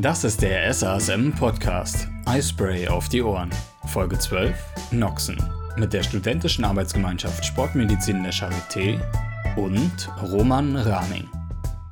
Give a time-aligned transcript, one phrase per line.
[0.00, 2.06] Das ist der SASM Podcast.
[2.24, 3.50] Eispray auf die Ohren.
[3.92, 4.56] Folge 12.
[4.92, 5.36] Noxen.
[5.76, 9.00] Mit der Studentischen Arbeitsgemeinschaft Sportmedizin der Charité
[9.56, 11.28] und Roman Rahning.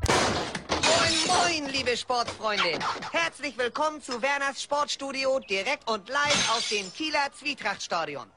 [0.07, 2.79] Moin, moin, liebe Sportfreunde.
[3.11, 8.36] Herzlich willkommen zu Werners Sportstudio direkt und live aus dem Kieler Zwietrachtstadion.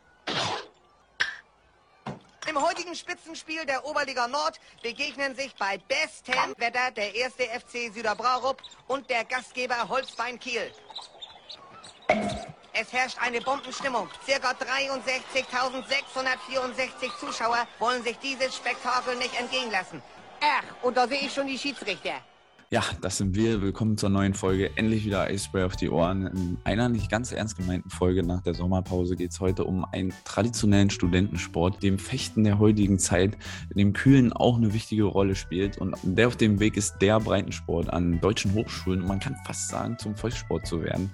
[2.60, 8.62] Im heutigen Spitzenspiel der Oberliga Nord begegnen sich bei bestem Wetter der erste FC Süderbraurup
[8.90, 10.70] und der Gastgeber Holzbein Kiel.
[12.74, 14.10] Es herrscht eine Bombenstimmung.
[14.26, 20.04] Circa 63.664 Zuschauer wollen sich dieses Spektakel nicht entgehen lassen.
[20.42, 22.22] Ach, und da sehe ich schon die Schiedsrichter.
[22.72, 23.64] Ja, das sind wir.
[23.64, 24.70] Willkommen zur neuen Folge.
[24.76, 26.28] Endlich wieder Icebreaker auf die Ohren.
[26.28, 30.14] In einer nicht ganz ernst gemeinten Folge nach der Sommerpause geht es heute um einen
[30.24, 33.36] traditionellen Studentensport, dem Fechten der heutigen Zeit,
[33.74, 35.80] dem Kühlen auch eine wichtige Rolle spielt.
[35.80, 39.02] Und der auf dem Weg ist der Breitensport an deutschen Hochschulen.
[39.02, 41.10] Und man kann fast sagen, zum Volkssport zu werden.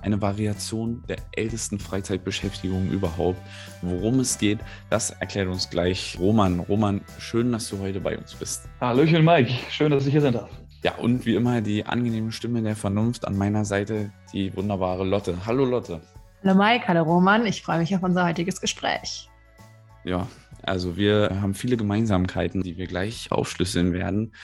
[0.00, 3.42] Eine Variation der ältesten Freizeitbeschäftigung überhaupt.
[3.82, 6.60] Worum es geht, das erklärt uns gleich Roman.
[6.60, 8.70] Roman, schön, dass du heute bei uns bist.
[8.80, 10.63] Hallöchen Mike, schön, dass ich hier sein darf.
[10.84, 15.46] Ja, und wie immer die angenehme Stimme der Vernunft an meiner Seite, die wunderbare Lotte.
[15.46, 16.02] Hallo Lotte.
[16.44, 19.30] Hallo Mike, hallo Roman, ich freue mich auf unser heutiges Gespräch.
[20.04, 20.28] Ja,
[20.62, 24.34] also wir haben viele Gemeinsamkeiten, die wir gleich aufschlüsseln werden.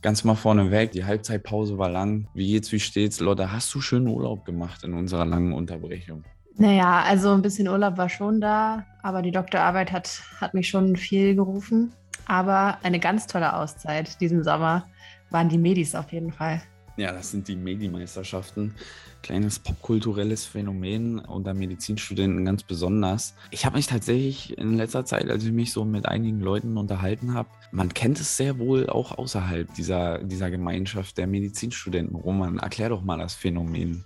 [0.00, 2.28] Ganz mal vorneweg, die Halbzeitpause war lang.
[2.32, 3.20] Wie geht's, wie steht's?
[3.20, 6.24] Lotte, hast du schönen Urlaub gemacht in unserer langen Unterbrechung?
[6.56, 10.96] Naja, also ein bisschen Urlaub war schon da, aber die Doktorarbeit hat, hat mich schon
[10.96, 11.92] viel gerufen.
[12.24, 14.86] Aber eine ganz tolle Auszeit diesen Sommer
[15.30, 16.62] waren die Medis auf jeden Fall.
[16.96, 18.74] Ja, das sind die Medimeisterschaften.
[19.22, 23.34] Kleines popkulturelles Phänomen unter Medizinstudenten ganz besonders.
[23.50, 27.32] Ich habe mich tatsächlich in letzter Zeit, als ich mich so mit einigen Leuten unterhalten
[27.32, 32.16] habe, man kennt es sehr wohl auch außerhalb dieser, dieser Gemeinschaft der Medizinstudenten.
[32.16, 34.04] Roman, erklär doch mal das Phänomen.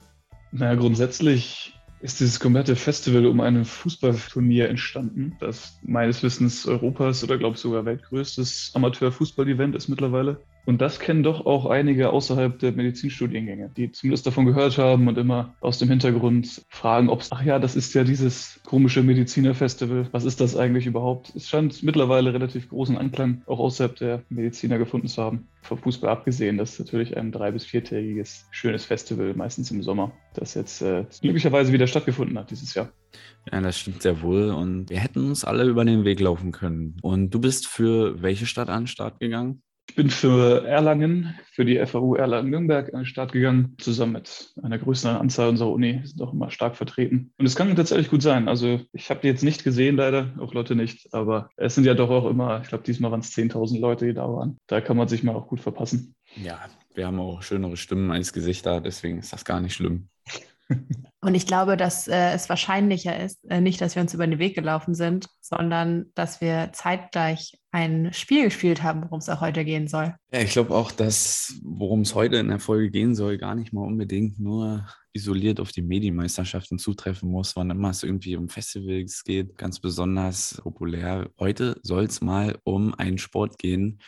[0.52, 7.38] Naja, grundsätzlich ist dieses komplette Festival um ein Fußballturnier entstanden, das meines Wissens Europas oder
[7.38, 10.38] glaube ich sogar weltgrößtes Amateurfußball-Event ist mittlerweile.
[10.66, 15.18] Und das kennen doch auch einige außerhalb der Medizinstudiengänge, die zumindest davon gehört haben und
[15.18, 20.08] immer aus dem Hintergrund fragen, ob es, ach ja, das ist ja dieses komische Medizinerfestival.
[20.12, 21.32] Was ist das eigentlich überhaupt?
[21.34, 25.48] Es scheint mittlerweile relativ großen Anklang auch außerhalb der Mediziner gefunden zu haben.
[25.62, 30.12] Vom Fußball abgesehen, das ist natürlich ein drei- bis viertägiges schönes Festival, meistens im Sommer,
[30.34, 32.90] das jetzt äh, glücklicherweise wieder stattgefunden hat dieses Jahr.
[33.50, 34.50] Ja, das stimmt sehr wohl.
[34.50, 36.96] Und wir hätten uns alle über den Weg laufen können.
[37.02, 39.62] Und du bist für welche Stadt an den Start gegangen?
[39.88, 44.78] Ich bin für Erlangen, für die FAU Erlangen-Nürnberg an den Start gegangen, zusammen mit einer
[44.78, 47.32] größeren Anzahl unserer Uni, sind auch immer stark vertreten.
[47.38, 48.48] Und es kann tatsächlich gut sein.
[48.48, 51.94] Also ich habe die jetzt nicht gesehen, leider, auch Leute nicht, aber es sind ja
[51.94, 54.56] doch auch immer, ich glaube, diesmal waren es 10.000 Leute, die da waren.
[54.66, 56.14] Da kann man sich mal auch gut verpassen.
[56.42, 56.58] Ja,
[56.94, 60.08] wir haben auch schönere Stimmen als Gesichter, deswegen ist das gar nicht schlimm.
[61.20, 64.38] Und ich glaube, dass äh, es wahrscheinlicher ist, äh, nicht, dass wir uns über den
[64.38, 69.64] Weg gelaufen sind, sondern dass wir zeitgleich ein Spiel gespielt haben, worum es auch heute
[69.64, 70.14] gehen soll.
[70.32, 73.72] Ja, ich glaube auch, dass worum es heute in der Folge gehen soll, gar nicht
[73.72, 79.24] mal unbedingt nur isoliert auf die Medienmeisterschaften zutreffen muss, wann immer es irgendwie um Festivals
[79.24, 81.30] geht, ganz besonders populär.
[81.38, 84.00] Heute soll es mal um einen Sport gehen,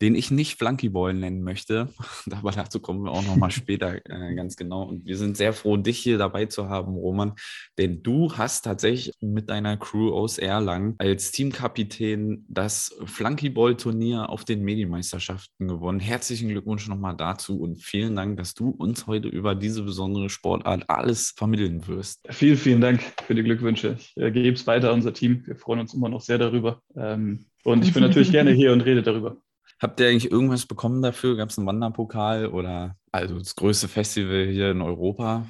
[0.00, 1.88] den ich nicht Flunkyball nennen möchte.
[2.30, 4.82] Aber dazu kommen wir auch nochmal später äh, ganz genau.
[4.84, 7.34] Und wir sind sehr froh, dich hier dabei zu haben, Roman,
[7.78, 14.62] denn du hast tatsächlich mit deiner Crew aus Erlangen als Teamkapitän das Flunkyball-Turnier auf den
[14.62, 16.00] Medienmeisterschaften gewonnen.
[16.00, 20.88] Herzlichen Glückwunsch nochmal dazu und vielen Dank, dass du uns heute über diese besondere Sportart
[20.88, 22.20] alles vermitteln wirst.
[22.30, 23.96] Vielen, vielen Dank für die Glückwünsche.
[23.98, 25.42] Ich äh, gebe es weiter an unser Team.
[25.46, 26.82] Wir freuen uns immer noch sehr darüber.
[26.96, 29.36] Ähm, und ich bin natürlich gerne hier und rede darüber.
[29.80, 31.36] Habt ihr eigentlich irgendwas bekommen dafür?
[31.36, 35.46] Gab es einen Wanderpokal oder also das größte Festival hier in Europa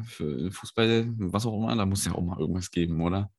[0.00, 1.76] äh, für Fußball, was auch immer?
[1.76, 3.30] Da muss ja auch mal irgendwas geben, oder?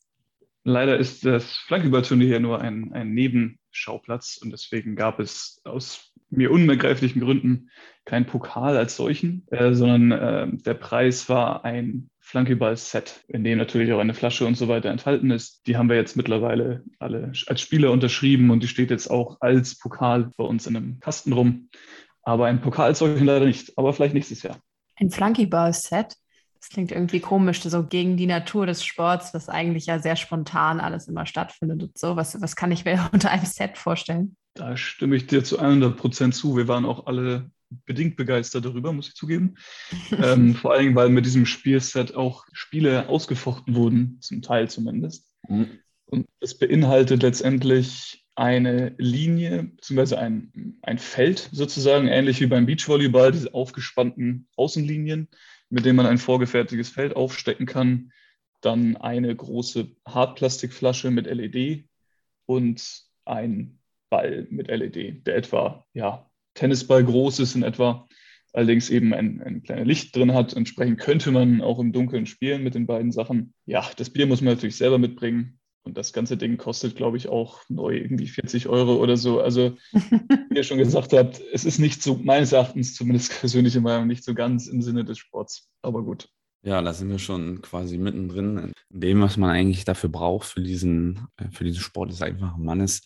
[0.64, 6.52] Leider ist das Flankeballturnier hier nur ein, ein Nebenschauplatz und deswegen gab es aus mir
[6.52, 7.70] unbegreiflichen Gründen
[8.06, 13.92] keinen Pokal als solchen, äh, sondern äh, der Preis war ein Flankeball-Set, in dem natürlich
[13.92, 15.66] auch eine Flasche und so weiter enthalten ist.
[15.66, 19.80] Die haben wir jetzt mittlerweile alle als Spieler unterschrieben und die steht jetzt auch als
[19.80, 21.70] Pokal bei uns in einem Kasten rum.
[22.22, 24.58] Aber ein Pokal als solchen leider nicht, aber vielleicht nächstes Jahr.
[24.98, 26.16] Ein Flunkyball-Set?
[26.60, 30.80] Das klingt irgendwie komisch, so gegen die Natur des Sports, was eigentlich ja sehr spontan
[30.80, 32.16] alles immer stattfindet und so.
[32.16, 34.36] Was, was kann ich mir unter einem Set vorstellen?
[34.54, 36.58] Da stimme ich dir zu 100 Prozent zu.
[36.58, 37.50] Wir waren auch alle
[37.86, 39.56] bedingt begeistert darüber, muss ich zugeben.
[40.24, 45.28] ähm, vor allem, weil mit diesem Spielset auch Spiele ausgefochten wurden, zum Teil zumindest.
[45.48, 45.80] Mhm.
[46.06, 50.16] Und es beinhaltet letztendlich eine Linie bzw.
[50.16, 55.28] Ein, ein Feld sozusagen, ähnlich wie beim Beachvolleyball, diese aufgespannten Außenlinien,
[55.70, 58.12] mit denen man ein vorgefertigtes Feld aufstecken kann.
[58.62, 61.86] Dann eine große Hartplastikflasche mit LED
[62.46, 63.80] und ein
[64.10, 66.29] Ball mit LED, der etwa ja,
[66.60, 68.06] Tennisball groß ist in etwa,
[68.52, 70.54] allerdings eben ein, ein kleines Licht drin hat.
[70.54, 73.54] Entsprechend könnte man auch im Dunkeln spielen mit den beiden Sachen.
[73.66, 75.58] Ja, das Bier muss man natürlich selber mitbringen.
[75.84, 79.40] Und das ganze Ding kostet, glaube ich, auch neu irgendwie 40 Euro oder so.
[79.40, 84.08] Also, wie ihr schon gesagt habt, es ist nicht so, meines Erachtens, zumindest persönliche Meinung,
[84.08, 85.70] nicht so ganz im Sinne des Sports.
[85.82, 86.28] Aber gut.
[86.62, 88.74] Ja, da sind wir schon quasi mittendrin.
[88.90, 92.56] In dem, was man eigentlich dafür braucht für diesen, äh, für diesen Sport, ist einfach
[92.56, 93.02] ein Mannes.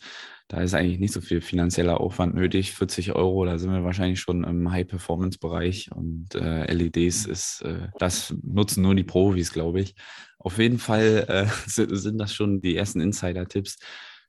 [0.47, 2.73] Da ist eigentlich nicht so viel finanzieller Aufwand nötig.
[2.73, 8.35] 40 Euro, da sind wir wahrscheinlich schon im High-Performance-Bereich und äh, LEDs ist, äh, das
[8.43, 9.95] nutzen nur die Profis, glaube ich.
[10.39, 13.77] Auf jeden Fall äh, sind das schon die ersten Insider-Tipps.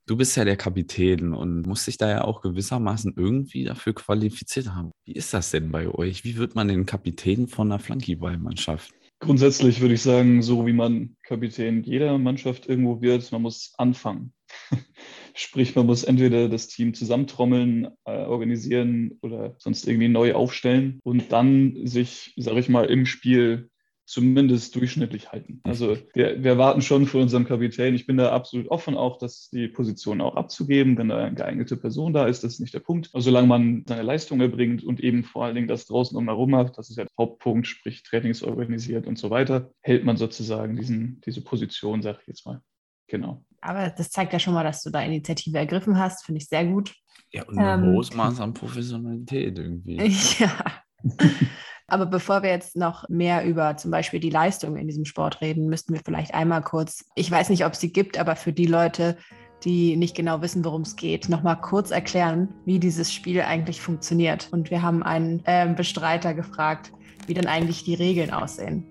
[0.07, 4.69] Du bist ja der Kapitän und musst dich da ja auch gewissermaßen irgendwie dafür qualifiziert
[4.75, 4.93] haben.
[5.07, 6.25] Wie ist das denn bei euch?
[6.25, 8.93] Wie wird man denn Kapitän von einer Flunkyball-Mannschaft?
[9.21, 14.33] Grundsätzlich würde ich sagen, so wie man Kapitän jeder Mannschaft irgendwo wird, man muss anfangen.
[15.35, 21.33] Sprich, man muss entweder das Team zusammentrommeln, äh, organisieren oder sonst irgendwie neu aufstellen und
[21.33, 23.71] dann sich, sage ich mal, im Spiel
[24.07, 25.61] zumindest durchschnittlich halten.
[25.65, 27.95] Also wir, wir warten schon für unseren Kapitän.
[27.95, 31.77] Ich bin da absolut offen, auch das die Position auch abzugeben, wenn da eine geeignete
[31.77, 32.45] Person da ist.
[32.45, 33.11] Das ist nicht der Punkt.
[33.15, 36.77] Also solange man seine Leistung erbringt und eben vor allen Dingen das draußen umherum macht,
[36.77, 41.21] das ist ja der Hauptpunkt, sprich Trainings organisiert und so weiter, hält man sozusagen diesen,
[41.25, 42.61] diese Position, sage ich jetzt mal.
[43.07, 43.45] Genau.
[43.61, 46.25] Aber das zeigt ja schon mal, dass du da Initiative ergriffen hast.
[46.25, 46.95] Finde ich sehr gut.
[47.33, 49.97] Ja, und ein ähm, hohes Maß an Professionalität irgendwie.
[50.39, 50.55] Ja.
[51.95, 55.69] Aber bevor wir jetzt noch mehr über zum Beispiel die Leistung in diesem Sport reden,
[55.69, 58.67] müssten wir vielleicht einmal kurz, ich weiß nicht, ob es sie gibt, aber für die
[58.67, 59.17] Leute,
[59.63, 64.49] die nicht genau wissen, worum es geht, nochmal kurz erklären, wie dieses Spiel eigentlich funktioniert.
[64.51, 66.91] Und wir haben einen äh, Bestreiter gefragt,
[67.29, 68.85] wie denn eigentlich die Regeln aussehen.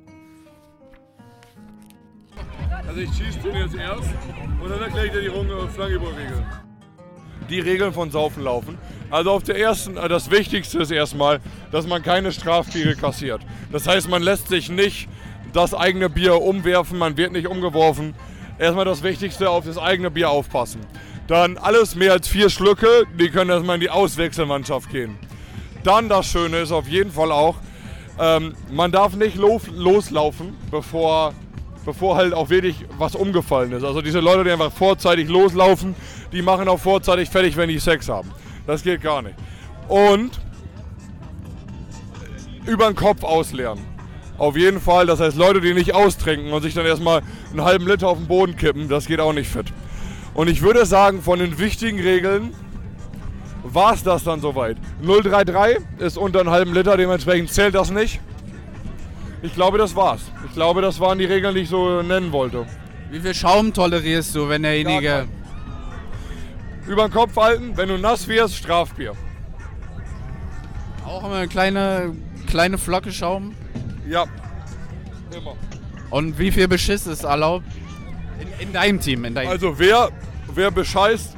[2.87, 4.11] Also ich schieße den jetzt erst
[4.63, 6.45] und dann erkläre ich dir die Runde Flankeball-Regeln.
[7.49, 8.77] Die Regeln von Saufen laufen.
[9.09, 11.39] Also auf der ersten, äh, das Wichtigste ist erstmal,
[11.71, 13.41] dass man keine Strafbiere kassiert.
[13.71, 15.07] Das heißt, man lässt sich nicht
[15.53, 18.15] das eigene Bier umwerfen, man wird nicht umgeworfen.
[18.57, 20.81] Erstmal das Wichtigste, auf das eigene Bier aufpassen.
[21.27, 25.17] Dann alles mehr als vier Schlücke, die können erstmal in die Auswechselmannschaft gehen.
[25.83, 27.55] Dann das Schöne ist auf jeden Fall auch,
[28.19, 31.33] ähm, man darf nicht los, loslaufen, bevor,
[31.85, 33.83] bevor halt auch wirklich was umgefallen ist.
[33.83, 35.95] Also diese Leute, die einfach vorzeitig loslaufen,
[36.33, 38.31] die machen auch vorzeitig fertig, wenn die Sex haben.
[38.67, 39.35] Das geht gar nicht.
[39.87, 40.31] Und
[42.65, 43.79] über den Kopf ausleeren.
[44.37, 47.21] Auf jeden Fall, das heißt, Leute, die nicht austrinken und sich dann erstmal
[47.51, 49.67] einen halben Liter auf den Boden kippen, das geht auch nicht fit.
[50.33, 52.53] Und ich würde sagen, von den wichtigen Regeln
[53.63, 54.77] war es das dann soweit.
[55.03, 58.19] 033 ist unter einem halben Liter, dementsprechend zählt das nicht.
[59.43, 60.21] Ich glaube, das war's.
[60.47, 62.65] Ich glaube, das waren die Regeln, die ich so nennen wollte.
[63.11, 65.27] Wie viel Schaum tolerierst du, wenn derjenige
[66.87, 67.75] über den Kopf halten.
[67.75, 69.13] Wenn du nass wirst, Strafbier.
[71.05, 72.15] Auch immer eine kleine,
[72.47, 73.55] kleine Flocke Schaum?
[74.07, 74.25] Ja,
[75.35, 75.55] immer.
[76.09, 77.65] Und wie viel Beschiss ist erlaubt?
[78.39, 79.25] In, in deinem Team?
[79.25, 80.09] In deinem also wer,
[80.53, 81.35] wer bescheißt,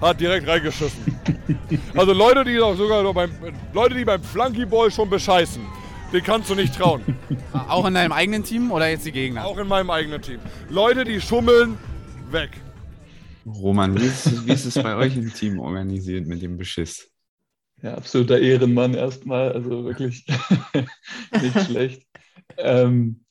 [0.00, 1.18] hat direkt reingeschissen.
[1.96, 3.30] also Leute, die sogar beim,
[3.72, 5.62] Leute, die beim Flunkyball schon bescheißen,
[6.12, 7.02] den kannst du nicht trauen.
[7.68, 9.44] Auch in deinem eigenen Team oder jetzt die Gegner?
[9.44, 10.40] Auch in meinem eigenen Team.
[10.68, 11.78] Leute, die schummeln,
[12.30, 12.50] weg.
[13.46, 17.10] Roman, wie ist, wie ist es bei euch im Team organisiert mit dem Beschiss?
[17.80, 20.26] Ja, absoluter Ehrenmann erstmal, also wirklich
[21.40, 22.02] nicht schlecht.
[22.56, 23.24] Ähm,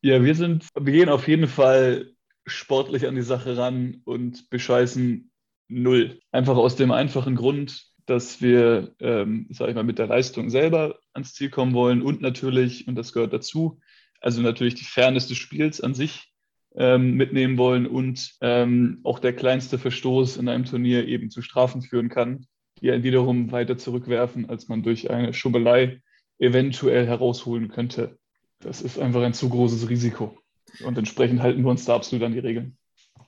[0.00, 2.12] ja, wir sind, wir gehen auf jeden Fall
[2.46, 5.30] sportlich an die Sache ran und bescheißen
[5.68, 6.20] null.
[6.32, 10.98] Einfach aus dem einfachen Grund, dass wir, ähm, sag ich mal, mit der Leistung selber
[11.12, 13.80] ans Ziel kommen wollen und natürlich, und das gehört dazu,
[14.20, 16.29] also natürlich die Fairness des Spiels an sich
[16.76, 21.82] ähm, mitnehmen wollen und ähm, auch der kleinste Verstoß in einem Turnier eben zu Strafen
[21.82, 22.46] führen kann,
[22.80, 26.00] die ja wiederum weiter zurückwerfen, als man durch eine Schubelei
[26.38, 28.18] eventuell herausholen könnte.
[28.60, 30.36] Das ist einfach ein zu großes Risiko.
[30.84, 32.76] Und entsprechend halten wir uns da absolut an die Regeln.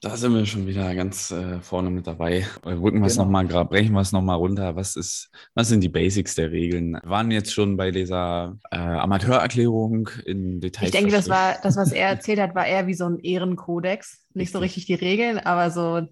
[0.02, 2.44] Da sind wir schon wieder ganz äh, vorne mit dabei.
[2.66, 3.26] Rücken wir es genau.
[3.26, 4.74] nochmal, brechen wir es nochmal runter.
[4.74, 6.94] Was, ist, was sind die Basics der Regeln?
[6.94, 10.88] Wir waren jetzt schon bei dieser äh, Amateurerklärung in Details.
[10.88, 14.26] Ich denke, das war das, was er erzählt hat, war eher wie so ein Ehrenkodex.
[14.34, 14.52] Nicht richtig.
[14.52, 16.08] so richtig die Regeln, aber so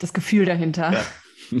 [0.00, 0.92] das Gefühl dahinter.
[0.92, 1.60] Ja.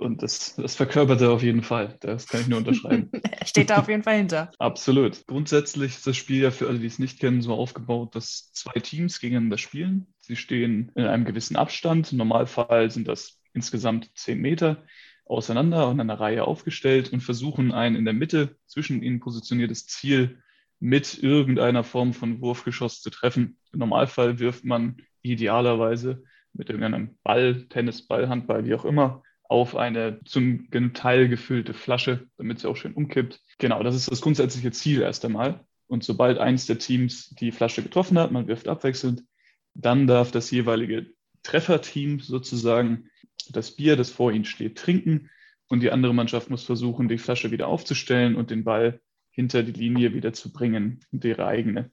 [0.00, 1.98] Und das, das verkörpert er auf jeden Fall.
[2.00, 3.10] Das kann ich nur unterschreiben.
[3.22, 4.50] er steht da auf jeden Fall hinter.
[4.58, 5.26] Absolut.
[5.26, 8.80] Grundsätzlich ist das Spiel ja für alle, die es nicht kennen, so aufgebaut, dass zwei
[8.80, 10.06] Teams gegeneinander spielen.
[10.30, 12.12] Sie stehen in einem gewissen Abstand.
[12.12, 14.84] Im Normalfall sind das insgesamt zehn Meter
[15.24, 19.88] auseinander und in einer Reihe aufgestellt und versuchen ein in der Mitte zwischen ihnen positioniertes
[19.88, 20.40] Ziel
[20.78, 23.58] mit irgendeiner Form von Wurfgeschoss zu treffen.
[23.72, 26.22] Im Normalfall wirft man idealerweise
[26.52, 32.60] mit irgendeinem Ball, Tennisball, Handball, wie auch immer, auf eine zum Teil gefüllte Flasche, damit
[32.60, 33.40] sie auch schön umkippt.
[33.58, 35.64] Genau, das ist das grundsätzliche Ziel erst einmal.
[35.88, 39.24] Und sobald eins der Teams die Flasche getroffen hat, man wirft abwechselnd,
[39.74, 41.06] dann darf das jeweilige
[41.42, 43.10] Trefferteam sozusagen
[43.50, 45.30] das Bier, das vor ihnen steht, trinken
[45.68, 49.00] und die andere Mannschaft muss versuchen, die Flasche wieder aufzustellen und den Ball
[49.30, 51.90] hinter die Linie wieder zu bringen, und ihre eigene.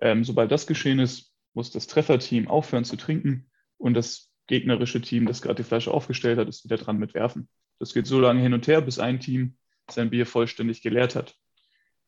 [0.00, 5.26] Ähm, sobald das geschehen ist, muss das Trefferteam aufhören zu trinken und das gegnerische Team,
[5.26, 7.48] das gerade die Flasche aufgestellt hat, ist wieder dran mit Werfen.
[7.78, 9.56] Das geht so lange hin und her, bis ein Team
[9.90, 11.36] sein Bier vollständig geleert hat.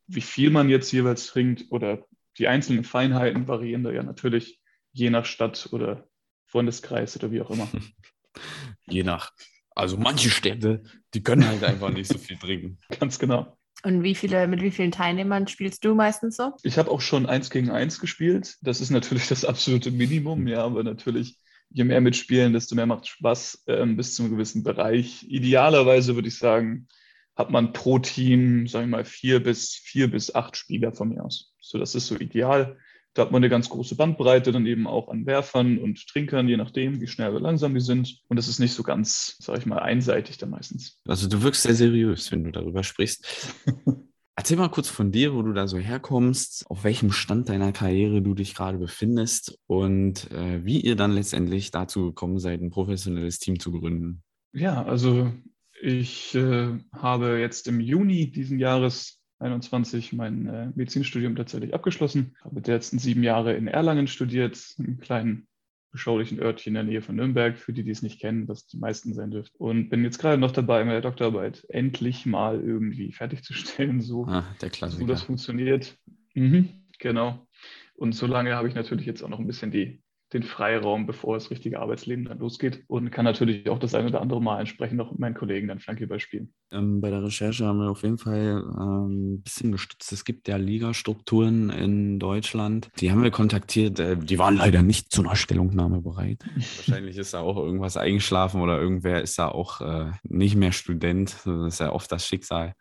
[0.07, 2.07] Wie viel man jetzt jeweils trinkt oder
[2.39, 4.61] die einzelnen Feinheiten variieren da ja natürlich
[4.95, 6.09] je nach Stadt oder
[6.47, 7.69] Freundeskreis oder wie auch immer.
[8.87, 9.33] Je nach.
[9.75, 10.83] Also manche Städte,
[11.15, 12.79] die können halt einfach nicht so viel trinken.
[13.01, 13.57] Ganz genau.
[13.83, 16.53] Und wie viele, mit wie vielen Teilnehmern spielst du meistens so?
[16.63, 18.57] Ich habe auch schon eins gegen eins gespielt.
[18.63, 21.39] Das ist natürlich das absolute Minimum, ja, aber natürlich,
[21.71, 25.25] je mehr mitspielen, desto mehr macht Spaß ähm, bis zu einem gewissen Bereich.
[25.25, 26.89] Idealerweise würde ich sagen,
[27.37, 31.25] hat man pro Team, sagen wir mal, vier bis vier bis acht Spieler von mir
[31.25, 31.53] aus.
[31.61, 32.79] So, das ist so ideal.
[33.15, 36.57] Da hat man eine ganz große Bandbreite dann eben auch an Werfern und Trinkern, je
[36.57, 38.21] nachdem, wie schnell oder langsam die sind.
[38.29, 40.99] Und das ist nicht so ganz, sag ich mal, einseitig dann meistens.
[41.07, 43.55] Also du wirkst sehr seriös, wenn du darüber sprichst.
[44.37, 48.21] Erzähl mal kurz von dir, wo du da so herkommst, auf welchem Stand deiner Karriere
[48.21, 53.39] du dich gerade befindest und äh, wie ihr dann letztendlich dazu gekommen seid, ein professionelles
[53.39, 54.25] Team zu gründen.
[54.53, 55.33] Ja, also
[55.81, 62.37] ich äh, habe jetzt im Juni diesen Jahres 21 mein äh, Medizinstudium tatsächlich abgeschlossen.
[62.43, 65.49] Habe die letzten sieben Jahre in Erlangen studiert, einem kleinen
[65.91, 68.79] beschaulichen Örtchen in der Nähe von Nürnberg, für die, die es nicht kennen, was die
[68.79, 69.57] meisten sein dürften.
[69.59, 74.45] Und bin jetzt gerade noch dabei, meine Doktorarbeit endlich mal irgendwie fertigzustellen, so, ah,
[74.89, 75.97] so das funktioniert.
[76.35, 77.47] Mhm, genau.
[77.95, 80.03] Und solange habe ich natürlich jetzt auch noch ein bisschen die
[80.35, 84.21] den Freiraum, bevor das richtige Arbeitsleben dann losgeht und kann natürlich auch das eine oder
[84.21, 86.53] andere Mal entsprechend noch mit meinen Kollegen dann Flankeball spielen.
[86.73, 90.13] Ähm, bei der Recherche haben wir auf jeden Fall ähm, ein bisschen gestützt.
[90.13, 92.91] Es gibt ja Ligastrukturen in Deutschland.
[93.01, 94.01] Die haben wir kontaktiert.
[94.01, 96.45] Äh, die waren leider nicht zu einer Stellungnahme bereit.
[96.55, 101.37] Wahrscheinlich ist da auch irgendwas eingeschlafen oder irgendwer ist da auch äh, nicht mehr Student.
[101.45, 102.75] Das ist ja oft das Schicksal.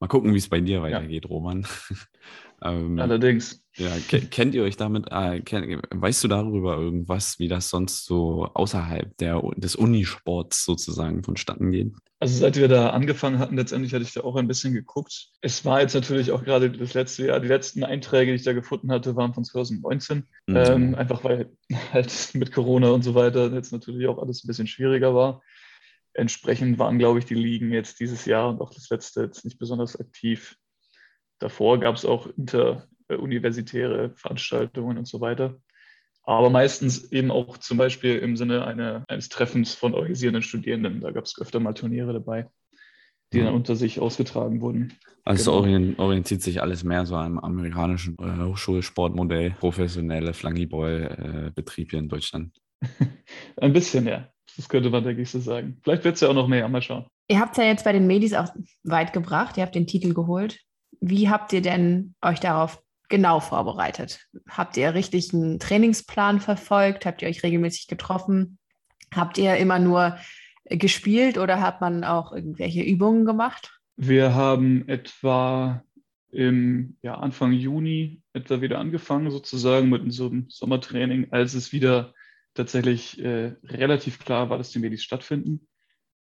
[0.00, 1.30] Mal gucken, wie es bei dir weitergeht, ja.
[1.30, 1.66] Roman.
[2.62, 3.62] ähm, Allerdings.
[3.76, 8.48] Ja, kennt ihr euch damit, äh, kennt, weißt du darüber irgendwas, wie das sonst so
[8.54, 11.92] außerhalb der, des Unisports sozusagen vonstatten geht?
[12.18, 15.28] Also seit wir da angefangen hatten, letztendlich hatte ich da auch ein bisschen geguckt.
[15.42, 18.54] Es war jetzt natürlich auch gerade das letzte Jahr, die letzten Einträge, die ich da
[18.54, 20.26] gefunden hatte, waren von 2019.
[20.46, 20.56] Mhm.
[20.56, 21.50] Ähm, einfach weil
[21.92, 25.42] halt mit Corona und so weiter jetzt natürlich auch alles ein bisschen schwieriger war.
[26.14, 29.58] Entsprechend waren, glaube ich, die Ligen jetzt dieses Jahr und auch das letzte jetzt nicht
[29.58, 30.56] besonders aktiv.
[31.38, 35.56] Davor gab es auch inter äh, universitäre Veranstaltungen und so weiter.
[36.22, 41.00] Aber meistens eben auch zum Beispiel im Sinne eine, eines Treffens von organisierenden Studierenden.
[41.00, 42.48] Da gab es öfter mal Turniere dabei,
[43.32, 44.92] die dann unter sich ausgetragen wurden.
[45.24, 46.02] Also genau.
[46.02, 52.56] orientiert sich alles mehr so am amerikanischen äh, Hochschulsportmodell, professionelle Flankyball-Betrieb hier in Deutschland.
[53.56, 54.28] Ein bisschen, ja.
[54.56, 55.78] Das könnte man, denke ich, so sagen.
[55.82, 57.06] Vielleicht wird es ja auch noch mehr, mal schauen.
[57.28, 58.48] Ihr habt es ja jetzt bei den Medis auch
[58.84, 59.56] weit gebracht.
[59.56, 60.60] Ihr habt den Titel geholt.
[61.00, 64.26] Wie habt ihr denn euch darauf genau vorbereitet?
[64.48, 67.06] Habt ihr richtig einen Trainingsplan verfolgt?
[67.06, 68.58] Habt ihr euch regelmäßig getroffen?
[69.14, 70.18] Habt ihr immer nur
[70.64, 73.80] gespielt oder hat man auch irgendwelche Übungen gemacht?
[73.96, 75.82] Wir haben etwa
[76.30, 82.12] im ja, Anfang Juni etwa wieder angefangen, sozusagen mit so einem Sommertraining, als es wieder
[82.52, 85.66] tatsächlich äh, relativ klar war, dass die Medis stattfinden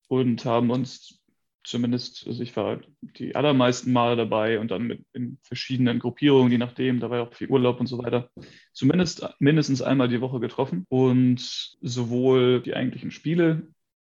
[0.08, 1.17] und haben uns
[1.64, 6.58] zumindest, also ich war die allermeisten Male dabei und dann mit in verschiedenen Gruppierungen, je
[6.58, 8.30] nachdem, da war ja auch viel Urlaub und so weiter,
[8.72, 11.40] zumindest mindestens einmal die Woche getroffen und
[11.80, 13.68] sowohl die eigentlichen Spiele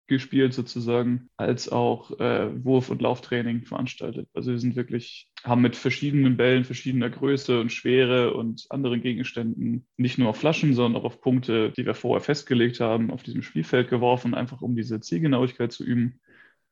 [0.09, 4.29] gespielt sozusagen, als auch äh, Wurf- und Lauftraining veranstaltet.
[4.35, 9.87] Also wir sind wirklich, haben mit verschiedenen Bällen, verschiedener Größe und Schwere und anderen Gegenständen
[9.97, 13.43] nicht nur auf Flaschen, sondern auch auf Punkte, die wir vorher festgelegt haben, auf diesem
[13.43, 16.21] Spielfeld geworfen, einfach um diese Zielgenauigkeit zu üben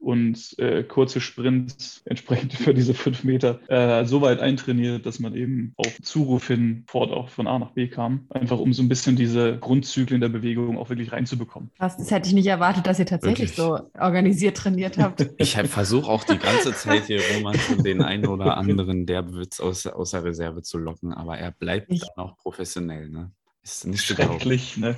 [0.05, 5.35] und äh, kurze Sprints entsprechend für diese fünf Meter äh, so weit eintrainiert, dass man
[5.35, 8.27] eben auf Zuruf hin fort auch von A nach B kam.
[8.31, 11.71] Einfach um so ein bisschen diese Grundzyklen der Bewegung auch wirklich reinzubekommen.
[11.79, 13.57] Was, das hätte ich nicht erwartet, dass ihr tatsächlich wirklich?
[13.57, 15.25] so organisiert trainiert habt.
[15.39, 19.87] Ich versuche auch die ganze Zeit hier Roman schon den einen oder anderen Derbewitz aus,
[19.87, 22.01] aus der Reserve zu locken, aber er bleibt ich.
[22.01, 23.09] dann auch professionell.
[23.09, 23.31] Ne?
[23.63, 24.97] Ist nicht Schrecklich, ne?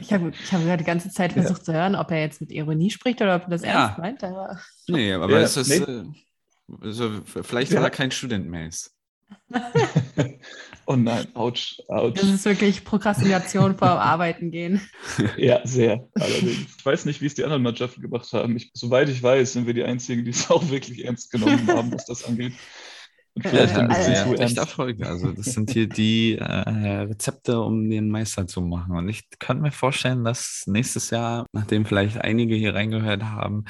[0.00, 1.64] Ich habe ich hab gerade die ganze Zeit versucht ja.
[1.64, 3.86] zu hören, ob er jetzt mit Ironie spricht oder ob er das ja.
[3.86, 4.24] ernst meint.
[4.24, 4.60] Aber...
[4.88, 5.76] Nee, aber ja, es ist, nee.
[5.76, 6.04] äh,
[6.80, 8.94] also vielleicht, weil er kein Student mehr ist.
[10.86, 12.14] oh nein, ouch, ouch.
[12.14, 14.80] Das ist wirklich Prokrastination vor Arbeiten gehen.
[15.36, 16.76] Ja, sehr, allerdings.
[16.78, 18.56] Ich weiß nicht, wie es die anderen Mannschaften gemacht haben.
[18.56, 21.92] Ich, soweit ich weiß, sind wir die Einzigen, die es auch wirklich ernst genommen haben,
[21.92, 22.52] was das angeht.
[23.34, 25.02] Und vielleicht ein bisschen äh, zu echt Erfolg.
[25.04, 28.96] Also das sind hier die äh, Rezepte, um den Meister zu machen.
[28.96, 33.64] Und ich kann mir vorstellen, dass nächstes Jahr, nachdem vielleicht einige hier reingehört haben,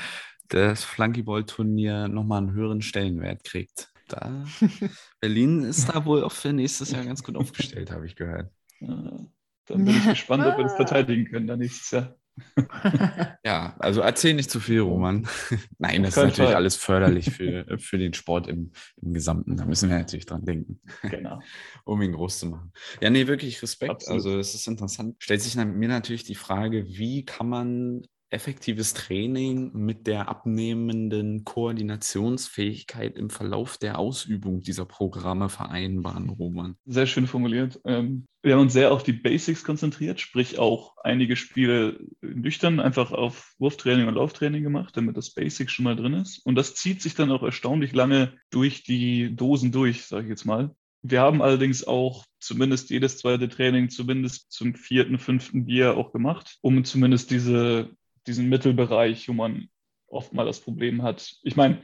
[0.49, 3.92] das Flunkyball-Turnier nochmal einen höheren Stellenwert kriegt.
[4.09, 4.45] Da,
[5.21, 8.52] Berlin ist da wohl auch für nächstes Jahr ganz gut aufgestellt, habe ich gehört.
[8.81, 9.31] dann
[9.66, 12.16] bin ich gespannt, ob wir das verteidigen können dann nächstes Jahr.
[13.45, 15.27] ja, also erzähl nicht zu viel, Roman.
[15.79, 16.55] Nein, das ist natürlich Fall.
[16.55, 19.57] alles förderlich für, für den Sport im, im Gesamten.
[19.57, 20.81] Da müssen wir natürlich dran denken.
[21.03, 21.41] Genau.
[21.85, 22.73] um ihn groß zu machen.
[23.01, 23.91] Ja, nee, wirklich Respekt.
[23.91, 24.25] Absolut.
[24.25, 25.17] Also, es ist interessant.
[25.19, 33.17] Stellt sich mir natürlich die Frage, wie kann man effektives Training mit der abnehmenden Koordinationsfähigkeit
[33.17, 36.77] im Verlauf der Ausübung dieser Programme vereinbaren, Roman?
[36.87, 37.81] Sehr schön formuliert.
[37.85, 43.12] Ähm, wir haben uns sehr auf die Basics konzentriert, sprich auch einige Spiele nüchtern einfach
[43.12, 46.39] auf Wurftraining und Lauftraining gemacht, damit das Basic schon mal drin ist.
[46.45, 50.45] Und das zieht sich dann auch erstaunlich lange durch die Dosen durch, sage ich jetzt
[50.45, 50.75] mal.
[51.05, 56.59] Wir haben allerdings auch zumindest jedes zweite Training, zumindest zum vierten, fünften Bier auch gemacht,
[56.62, 57.91] um zumindest diese
[58.26, 59.69] diesen Mittelbereich, wo man
[60.07, 61.37] oft mal das Problem hat.
[61.43, 61.81] Ich meine,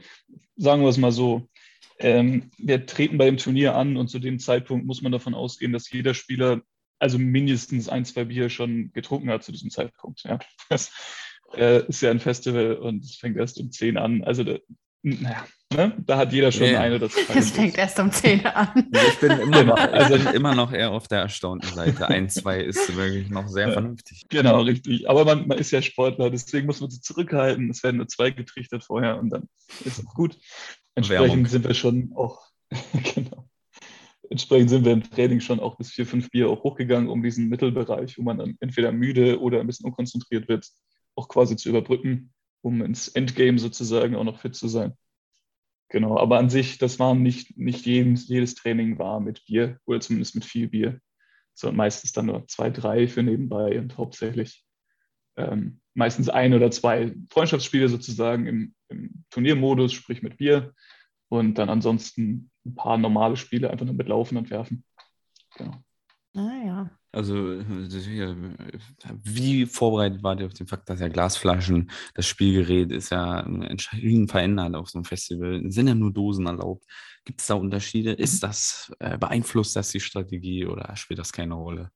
[0.55, 1.49] sagen wir es mal so,
[1.97, 5.73] ähm, wir treten bei dem Turnier an und zu dem Zeitpunkt muss man davon ausgehen,
[5.73, 6.61] dass jeder Spieler
[6.99, 10.23] also mindestens ein, zwei Bier schon getrunken hat zu diesem Zeitpunkt.
[10.23, 10.39] Ja.
[10.69, 10.91] Das
[11.55, 14.23] äh, ist ja ein Festival und es fängt erst um 10 an.
[14.23, 14.59] Also da,
[15.01, 15.95] naja, ne?
[16.05, 16.81] da hat jeder schon yeah.
[16.81, 17.35] eine oder zwei.
[17.35, 18.89] Es fängt erst um 10 an.
[18.91, 22.07] Ich bin immer noch, also immer noch eher auf der erstaunten Seite.
[22.07, 24.25] Ein, zwei ist wirklich noch sehr vernünftig.
[24.29, 25.09] Genau, richtig.
[25.09, 27.69] Aber man, man ist ja Sportler, deswegen muss man sich zurückhalten.
[27.69, 29.47] Es werden nur zwei getrichtert vorher und dann
[29.85, 30.37] ist es gut.
[30.95, 31.45] Entsprechend Werbung.
[31.45, 32.41] sind wir schon auch,
[33.15, 33.47] genau.
[34.29, 37.49] Entsprechend sind wir im Training schon auch bis vier, fünf Bier auch hochgegangen, um diesen
[37.49, 40.67] Mittelbereich, wo man dann entweder müde oder ein bisschen unkonzentriert wird,
[41.15, 44.93] auch quasi zu überbrücken um ins Endgame sozusagen auch noch fit zu sein.
[45.89, 49.99] Genau, aber an sich, das war nicht, nicht jedes, jedes Training war mit Bier oder
[49.99, 51.01] zumindest mit viel Bier,
[51.55, 54.63] sondern meistens dann nur zwei, drei für nebenbei und hauptsächlich
[55.35, 60.73] ähm, meistens ein oder zwei Freundschaftsspiele sozusagen im, im, Turniermodus, sprich mit Bier
[61.27, 64.83] und dann ansonsten ein paar normale Spiele einfach nur mit Laufen und Werfen.
[65.57, 65.83] Genau.
[66.35, 66.98] Ah ja.
[67.11, 67.59] Also,
[69.23, 74.27] wie vorbereitet wart ihr auf den Fakt, dass ja Glasflaschen, das Spielgerät ist ja entschieden
[74.27, 76.85] verändert auf so einem Festival, sind ja nur Dosen erlaubt.
[77.25, 78.11] Gibt es da Unterschiede?
[78.11, 78.47] Ist mhm.
[78.47, 81.91] das, äh, beeinflusst das die Strategie oder spielt das keine Rolle?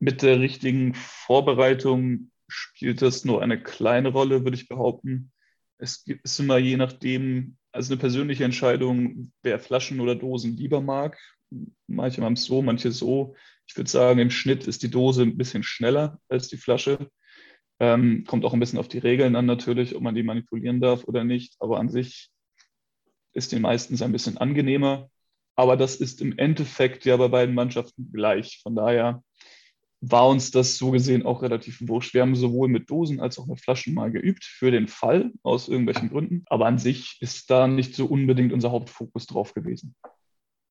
[0.00, 5.32] Mit der richtigen Vorbereitung spielt das nur eine kleine Rolle, würde ich behaupten.
[5.78, 11.18] Es ist immer je nachdem, also eine persönliche Entscheidung, wer Flaschen oder Dosen lieber mag.
[11.86, 13.36] Manche haben es so, manche so.
[13.68, 17.10] Ich würde sagen, im Schnitt ist die Dose ein bisschen schneller als die Flasche.
[17.78, 21.04] Ähm, kommt auch ein bisschen auf die Regeln an natürlich, ob man die manipulieren darf
[21.04, 21.56] oder nicht.
[21.58, 22.30] Aber an sich
[23.32, 25.10] ist den meistens ein bisschen angenehmer.
[25.56, 28.60] Aber das ist im Endeffekt ja bei beiden Mannschaften gleich.
[28.62, 29.22] Von daher
[30.00, 32.14] war uns das so gesehen auch relativ wurscht.
[32.14, 35.68] Wir haben sowohl mit Dosen als auch mit Flaschen mal geübt für den Fall aus
[35.68, 36.44] irgendwelchen Gründen.
[36.46, 39.94] Aber an sich ist da nicht so unbedingt unser Hauptfokus drauf gewesen.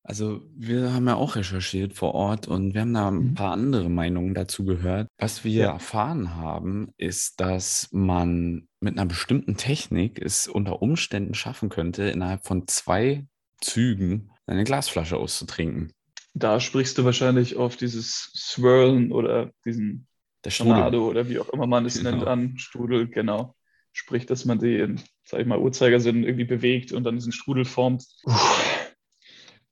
[0.08, 3.34] Also wir haben ja auch recherchiert vor Ort und wir haben da ein mhm.
[3.34, 5.08] paar andere Meinungen dazu gehört.
[5.18, 5.72] Was wir ja.
[5.72, 12.46] erfahren haben, ist, dass man mit einer bestimmten Technik es unter Umständen schaffen könnte, innerhalb
[12.46, 13.26] von zwei
[13.62, 15.92] Zügen eine Glasflasche auszutrinken.
[16.36, 20.06] Da sprichst du wahrscheinlich auf dieses Swirlen oder diesen
[20.44, 22.12] Tornado oder wie auch immer man es genau.
[22.12, 23.56] nennt an, Strudel, genau.
[23.92, 27.66] Sprich, dass man sie in, sag ich mal, Uhrzeigersinn irgendwie bewegt und dann diesen Strudel
[27.66, 28.06] formt.
[28.26, 28.75] Uff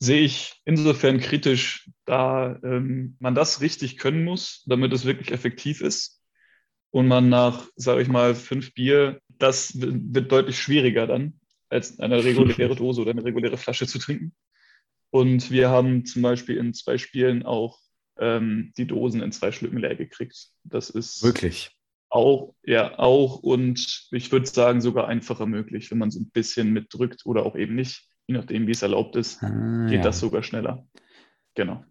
[0.04, 5.80] sehe ich insofern kritisch, da ähm, man das richtig können muss, damit es wirklich effektiv
[5.80, 6.22] ist.
[6.92, 11.39] Und man nach, sage ich mal, fünf Bier, das wird deutlich schwieriger dann,
[11.70, 14.34] als eine reguläre Dose oder eine reguläre Flasche zu trinken.
[15.10, 17.80] Und wir haben zum Beispiel in zwei Spielen auch
[18.20, 20.50] ähm, die Dosen in zwei Schlücken leer gekriegt.
[20.66, 21.72] Das ist wirklich
[22.10, 26.72] auch, ja, auch und ich würde sagen sogar einfacher möglich, wenn man so ein bisschen
[26.72, 30.04] mitdrückt oder auch eben nicht je nachdem, wie es erlaubt ist, ah, geht ja.
[30.04, 30.86] das sogar schneller.
[31.56, 31.84] Genau.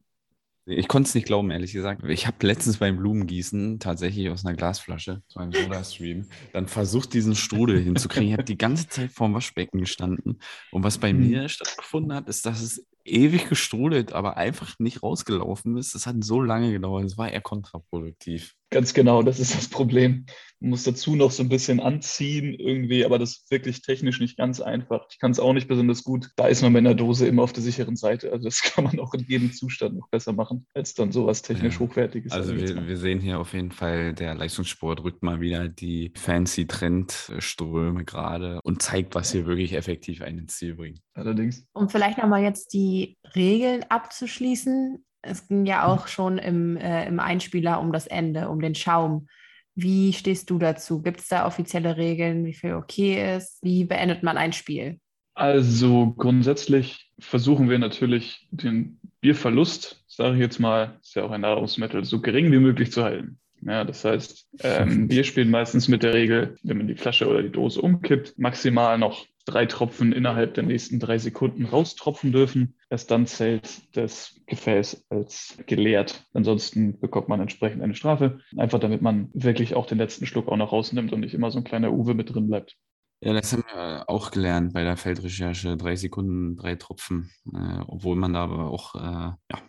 [0.65, 2.05] Ich konnte es nicht glauben, ehrlich gesagt.
[2.05, 7.35] Ich habe letztens beim Blumengießen tatsächlich aus einer Glasflasche, so einem Soda-Stream, dann versucht, diesen
[7.35, 8.29] Strudel hinzukriegen.
[8.29, 10.41] Ich habe die ganze Zeit vorm Waschbecken gestanden.
[10.71, 11.29] Und was bei mhm.
[11.29, 15.97] mir stattgefunden hat, ist, dass es ewig gestrudelt, aber einfach nicht rausgelaufen ist.
[15.97, 17.07] Es hat so lange gedauert.
[17.07, 18.55] Es war eher kontraproduktiv.
[18.73, 20.25] Ganz genau, das ist das Problem.
[20.59, 24.39] Man muss dazu noch so ein bisschen anziehen irgendwie, aber das ist wirklich technisch nicht
[24.39, 25.07] ganz einfach.
[25.11, 26.31] Ich kann es auch nicht besonders gut.
[26.37, 28.33] Da ist man mit einer Dose immer auf der sicheren Seite.
[28.33, 31.75] Also das kann man auch in jedem Zustand noch besser machen, als dann sowas technisch
[31.75, 31.81] Ja.
[31.81, 32.33] Hochwertiges.
[32.33, 36.67] Also wir, wir sehen hier auf jeden Fall, der Leistungssport rückt mal wieder die fancy
[36.67, 41.01] Trendströme gerade und zeigt, was hier wirklich effektiv einen ins Ziel bringt.
[41.15, 41.67] Allerdings.
[41.73, 45.05] Um vielleicht nochmal jetzt die Regeln abzuschließen.
[45.23, 49.29] Es ging ja auch schon im, äh, im Einspieler um das Ende, um den Schaum.
[49.75, 51.01] Wie stehst du dazu?
[51.01, 53.59] Gibt es da offizielle Regeln, wie viel okay ist?
[53.63, 54.99] Wie beendet man ein Spiel?
[55.35, 61.41] Also grundsätzlich versuchen wir natürlich den Bierverlust, sage ich jetzt mal, ist ja auch ein
[61.41, 63.39] Nahrungsmittel, so gering wie möglich zu halten.
[63.63, 67.43] Ja, das heißt, ähm, wir spielen meistens mit der Regel, wenn man die Flasche oder
[67.43, 72.77] die Dose umkippt, maximal noch drei Tropfen innerhalb der nächsten drei Sekunden raustropfen dürfen.
[72.91, 76.25] Erst dann zählt das Gefäß als geleert.
[76.33, 78.41] Ansonsten bekommt man entsprechend eine Strafe.
[78.57, 81.59] Einfach damit man wirklich auch den letzten Schluck auch noch rausnimmt und nicht immer so
[81.59, 82.77] ein kleiner Uwe mit drin bleibt.
[83.25, 85.77] Ja, das haben wir auch gelernt bei der Feldrecherche.
[85.77, 87.31] Drei Sekunden, drei Tropfen.
[87.55, 89.63] Äh, obwohl man da aber auch äh, ja,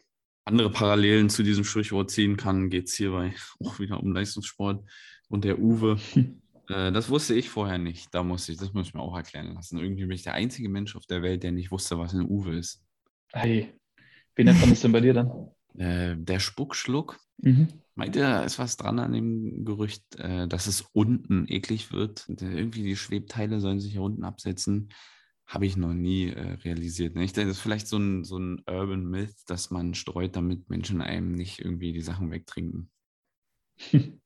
[0.45, 3.33] andere Parallelen zu diesem Sprichwort ziehen kann, geht es hierbei
[3.63, 4.83] auch wieder um Leistungssport.
[5.29, 5.97] Und der Uwe,
[6.69, 8.13] äh, das wusste ich vorher nicht.
[8.13, 9.79] Da muss ich, das muss ich mir auch erklären lassen.
[9.79, 12.57] Irgendwie bin ich der einzige Mensch auf der Welt, der nicht wusste, was ein Uwe
[12.57, 12.83] ist.
[13.31, 13.73] Hey,
[14.35, 15.49] wie nennt man das denn bei dir dann?
[15.77, 17.19] Äh, der Spuckschluck.
[17.37, 17.67] Mhm.
[17.95, 22.25] Meint ihr, da ist was dran an dem Gerücht, äh, dass es unten eklig wird?
[22.27, 24.89] Irgendwie die Schwebteile sollen sich hier unten absetzen.
[25.45, 27.15] Habe ich noch nie äh, realisiert.
[27.15, 27.23] Ne?
[27.23, 30.69] Ich denke, das ist vielleicht so ein, so ein Urban Myth, dass man streut, damit
[30.69, 32.89] Menschen einem nicht irgendwie die Sachen wegtrinken.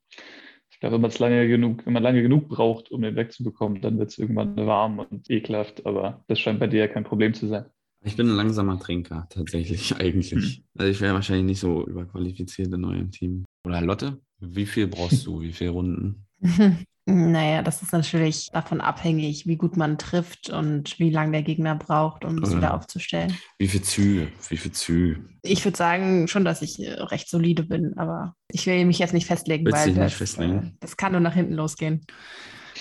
[0.78, 3.80] Ich glaube, wenn man es lange genug, wenn man lange genug braucht, um den wegzubekommen,
[3.80, 5.84] dann wird es irgendwann warm und ekelhaft.
[5.86, 7.64] Aber das scheint bei dir ja kein Problem zu sein.
[8.04, 10.62] Ich bin ein langsamer Trinker, tatsächlich, eigentlich.
[10.76, 13.44] Also ich wäre wahrscheinlich nicht so überqualifiziert in eurem Team.
[13.66, 15.40] Oder Lotte, wie viel brauchst du?
[15.40, 16.27] Wie viele Runden?
[17.10, 21.74] Naja, das ist natürlich davon abhängig, wie gut man trifft und wie lange der Gegner
[21.74, 22.56] braucht, um es Ja.
[22.58, 23.38] wieder aufzustellen.
[23.56, 24.28] Wie viele Züge?
[24.50, 25.24] Wie viele Züge?
[25.42, 29.14] Ich würde sagen schon, dass ich äh, recht solide bin, aber ich will mich jetzt
[29.14, 30.58] nicht festlegen, Willst weil dich nicht das, festlegen?
[30.66, 32.02] äh, das kann nur nach hinten losgehen.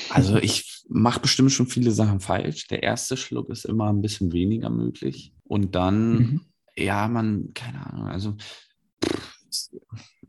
[0.10, 2.67] Also ich mache bestimmt schon viele Sachen falsch.
[2.67, 5.32] Der erste Schluck ist immer ein bisschen weniger möglich.
[5.46, 6.41] Und dann, Mhm.
[6.76, 8.36] ja, man, keine Ahnung, also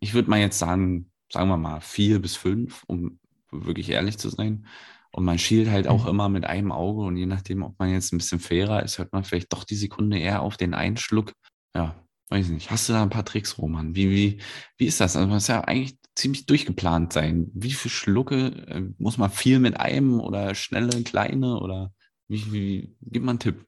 [0.01, 3.19] ich würde mal jetzt sagen, sagen wir mal vier bis fünf, um
[3.51, 4.67] wirklich ehrlich zu sein.
[5.11, 6.11] Und man schielt halt auch Mhm.
[6.11, 9.12] immer mit einem Auge und je nachdem, ob man jetzt ein bisschen fairer ist, hört
[9.12, 11.33] man vielleicht doch die Sekunde eher auf den einen Schluck.
[11.75, 11.97] Ja,
[12.29, 12.71] weiß ich nicht.
[12.71, 13.95] Hast du da ein paar Tricks, Roman?
[13.95, 14.41] Wie, wie,
[14.77, 15.17] wie ist das?
[15.17, 17.51] Also man muss ja eigentlich ziemlich durchgeplant sein.
[17.55, 21.93] Wie viele Schlucke äh, muss man viel mit einem oder schnelle, kleine oder
[22.29, 23.64] wie, wie, gib mal einen Tipp.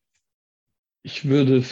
[1.03, 1.65] Ich würde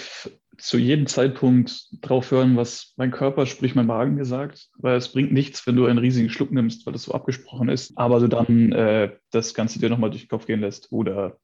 [0.58, 5.12] zu jedem Zeitpunkt drauf hören, was mein Körper, sprich mein Magen mir sagt, weil es
[5.12, 8.28] bringt nichts, wenn du einen riesigen Schluck nimmst, weil das so abgesprochen ist, aber du
[8.28, 11.38] dann äh, das Ganze dir nochmal durch den Kopf gehen lässt oder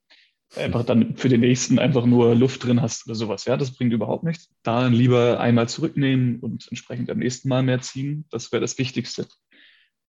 [0.57, 3.45] einfach dann für den nächsten einfach nur Luft drin hast oder sowas.
[3.45, 4.51] Ja, das bringt überhaupt nichts.
[4.63, 8.25] Da lieber einmal zurücknehmen und entsprechend am nächsten Mal mehr ziehen.
[8.31, 9.27] Das wäre das Wichtigste.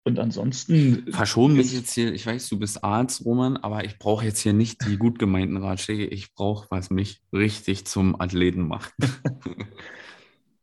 [0.06, 4.24] Und ansonsten Verschon mich jetzt hier, ich weiß, du bist Arzt, Roman, aber ich brauche
[4.24, 6.06] jetzt hier nicht die gut gemeinten Ratschläge.
[6.06, 8.92] Ich brauche, was mich richtig zum Athleten macht.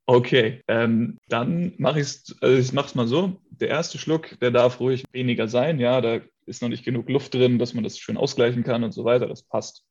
[0.08, 3.40] Okay, ähm, dann mache ich es, also ich mache es mal so.
[3.50, 5.80] Der erste Schluck, der darf ruhig weniger sein.
[5.80, 8.92] Ja, da ist noch nicht genug Luft drin, dass man das schön ausgleichen kann und
[8.92, 9.28] so weiter.
[9.28, 9.86] Das passt.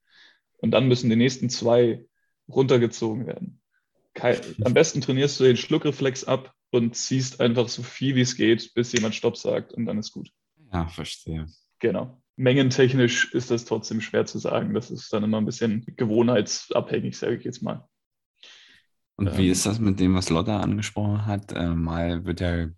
[0.59, 2.05] Und dann müssen die nächsten zwei
[2.49, 3.60] runtergezogen werden.
[4.15, 8.37] Kei- am besten trainierst du den Schluckreflex ab und ziehst einfach so viel wie es
[8.37, 10.31] geht, bis jemand Stopp sagt und dann ist gut.
[10.73, 11.47] Ja, verstehe.
[11.79, 12.23] Genau.
[12.37, 14.73] Mengentechnisch ist das trotzdem schwer zu sagen.
[14.75, 17.87] Das ist dann immer ein bisschen gewohnheitsabhängig, sage ich jetzt mal.
[19.17, 19.53] Und wie Ähm.
[19.53, 21.53] ist das mit dem, was Lotta angesprochen hat?
[21.53, 22.69] Äh, mal wird ja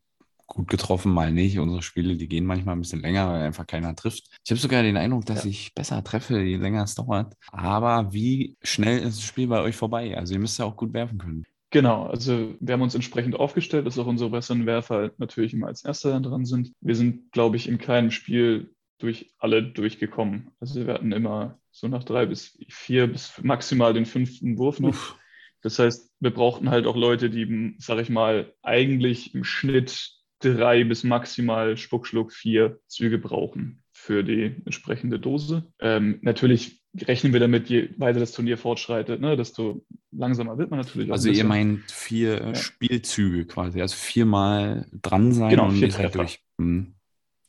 [0.52, 1.58] gut getroffen, mal nicht.
[1.58, 4.28] Unsere Spiele, die gehen manchmal ein bisschen länger, weil einfach keiner trifft.
[4.44, 5.50] Ich habe sogar den Eindruck, dass Ja.
[5.50, 7.34] ich besser treffe, je länger es dauert.
[7.50, 10.16] Aber wie schnell ist das Spiel bei euch vorbei?
[10.16, 11.44] Also ihr müsst ja auch gut werfen können.
[11.70, 15.68] Genau, also wir haben uns entsprechend aufgestellt, dass auch unsere besseren Werfer halt natürlich immer
[15.68, 16.72] als Erster dran sind.
[16.82, 20.50] Wir sind, glaube ich, in keinem Spiel durch alle durchgekommen.
[20.60, 24.90] Also wir hatten immer so nach drei bis vier bis maximal den fünften Wurf noch.
[24.90, 25.16] Uff.
[25.62, 30.10] Das heißt, wir brauchten halt auch Leute, die, sag ich mal, eigentlich im Schnitt
[30.42, 35.66] drei bis maximal Spuckschluck vier Züge brauchen für die entsprechende Dose.
[35.80, 40.80] Ähm, natürlich rechnen wir damit, je weiter das Turnier fortschreitet, ne, desto langsamer wird man
[40.80, 41.10] natürlich.
[41.10, 42.54] Also ihr meint vier äh, Ja.
[42.54, 46.18] Spielzüge quasi, also viermal dran sein Genau, und vier seid Treffer.
[46.18, 46.40] durch.
[46.58, 46.94] Hm.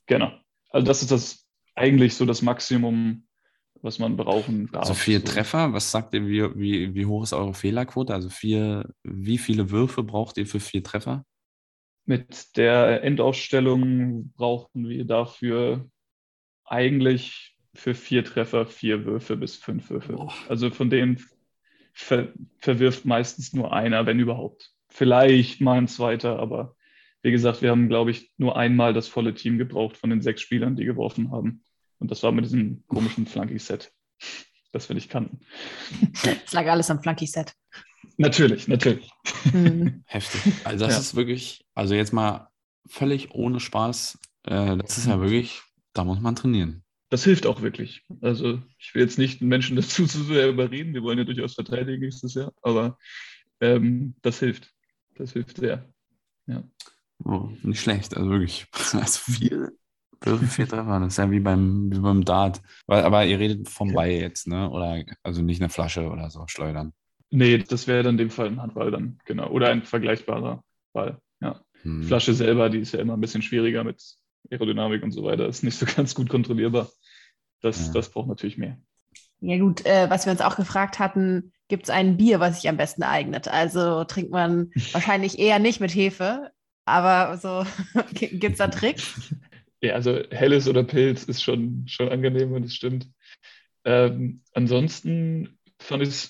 [0.06, 0.32] Genau.
[0.70, 3.26] Also das ist das eigentlich so das Maximum,
[3.82, 4.84] was man brauchen darf.
[4.84, 5.26] Also vier So.
[5.26, 8.14] Treffer, was sagt ihr, wie, wie, wie hoch ist eure Fehlerquote?
[8.14, 11.26] Also vier, wie viele Würfe braucht ihr für vier Treffer?
[12.06, 15.90] Mit der Endausstellung brauchen wir dafür
[16.66, 20.16] eigentlich für vier Treffer vier Würfe bis fünf Würfe.
[20.18, 20.32] Oh.
[20.50, 21.24] Also von denen
[21.94, 24.72] ver verwirft meistens nur einer, wenn überhaupt.
[24.90, 26.76] Vielleicht mal ein zweiter, aber
[27.24, 30.42] wie gesagt, wir haben, glaube ich, nur einmal das volle Team gebraucht von den sechs
[30.42, 31.64] Spielern, die geworfen haben.
[32.00, 33.94] Und das war mit diesem komischen Flunky-Set,
[34.72, 35.40] das wir nicht kannten.
[36.14, 37.54] Es lag alles am Flunky-Set.
[38.18, 39.10] Natürlich, natürlich.
[39.52, 40.04] Mhm.
[40.08, 40.54] Heftig.
[40.64, 41.00] Also das ja.
[41.00, 42.50] ist wirklich, also jetzt mal
[42.88, 45.62] völlig ohne Spaß, äh, das ist ja wirklich,
[45.94, 46.84] da muss man trainieren.
[47.10, 48.04] Das hilft auch wirklich.
[48.22, 51.56] Also ich will jetzt nicht einen Menschen dazu zu sehr überreden, wir wollen ja durchaus
[51.56, 52.98] verteidigen nächstes Jahr, aber
[53.62, 54.72] ähm, das hilft.
[55.16, 55.88] Das hilft sehr.
[56.48, 56.64] Ja.
[57.24, 58.68] Oh, nicht schlecht, also wirklich.
[58.94, 59.72] Also vier,
[60.50, 62.62] vier Treffer, das ist ja wie beim, wie beim Dart.
[62.88, 64.70] Aber ihr redet vom Ball jetzt, ne?
[64.70, 66.94] Oder also nicht eine Flasche oder so schleudern.
[67.36, 69.50] Nee, das wäre dann in dem Fall ein Handball dann, genau.
[69.50, 71.18] Oder ein vergleichbarer Ball.
[71.42, 71.60] Ja.
[71.82, 72.04] Hm.
[72.04, 74.04] Flasche selber, die ist ja immer ein bisschen schwieriger mit
[74.52, 75.48] Aerodynamik und so weiter.
[75.48, 76.92] Ist nicht so ganz gut kontrollierbar.
[77.62, 77.94] Das, ja.
[77.94, 78.78] das braucht natürlich mehr.
[79.40, 82.70] Ja, gut, äh, was wir uns auch gefragt hatten, gibt es ein Bier, was sich
[82.70, 83.48] am besten eignet?
[83.48, 86.52] Also trinkt man wahrscheinlich eher nicht mit Hefe,
[86.86, 87.66] aber so
[88.14, 89.34] gibt es da Tricks?
[89.82, 93.10] Ja, also helles oder Pilz ist schon, schon angenehm und es stimmt.
[93.86, 96.30] Ähm, ansonsten fand ich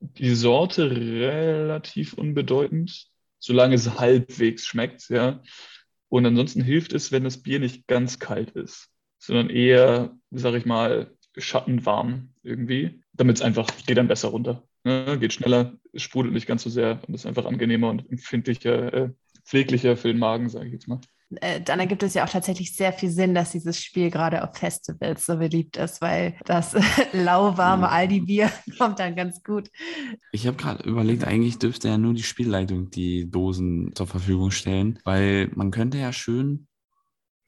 [0.00, 5.42] die Sorte relativ unbedeutend, solange es halbwegs schmeckt, ja.
[6.08, 10.64] Und ansonsten hilft es, wenn das Bier nicht ganz kalt ist, sondern eher, sag ich
[10.66, 14.62] mal, schattenwarm irgendwie, damit es einfach geht dann besser runter.
[14.84, 15.18] Ne?
[15.18, 19.10] Geht schneller, sprudelt nicht ganz so sehr und ist einfach angenehmer und empfindlicher, äh,
[19.44, 21.00] pfleglicher für den Magen, sage ich jetzt mal
[21.40, 24.56] äh, dann ergibt es ja auch tatsächlich sehr viel Sinn, dass dieses Spiel gerade auf
[24.56, 26.76] Festivals so beliebt ist, weil das
[27.12, 29.70] lauwarme Aldi-Bier kommt dann ganz gut.
[30.32, 34.98] Ich habe gerade überlegt, eigentlich dürfte ja nur die Spielleitung die Dosen zur Verfügung stellen,
[35.04, 36.68] weil man könnte ja schön.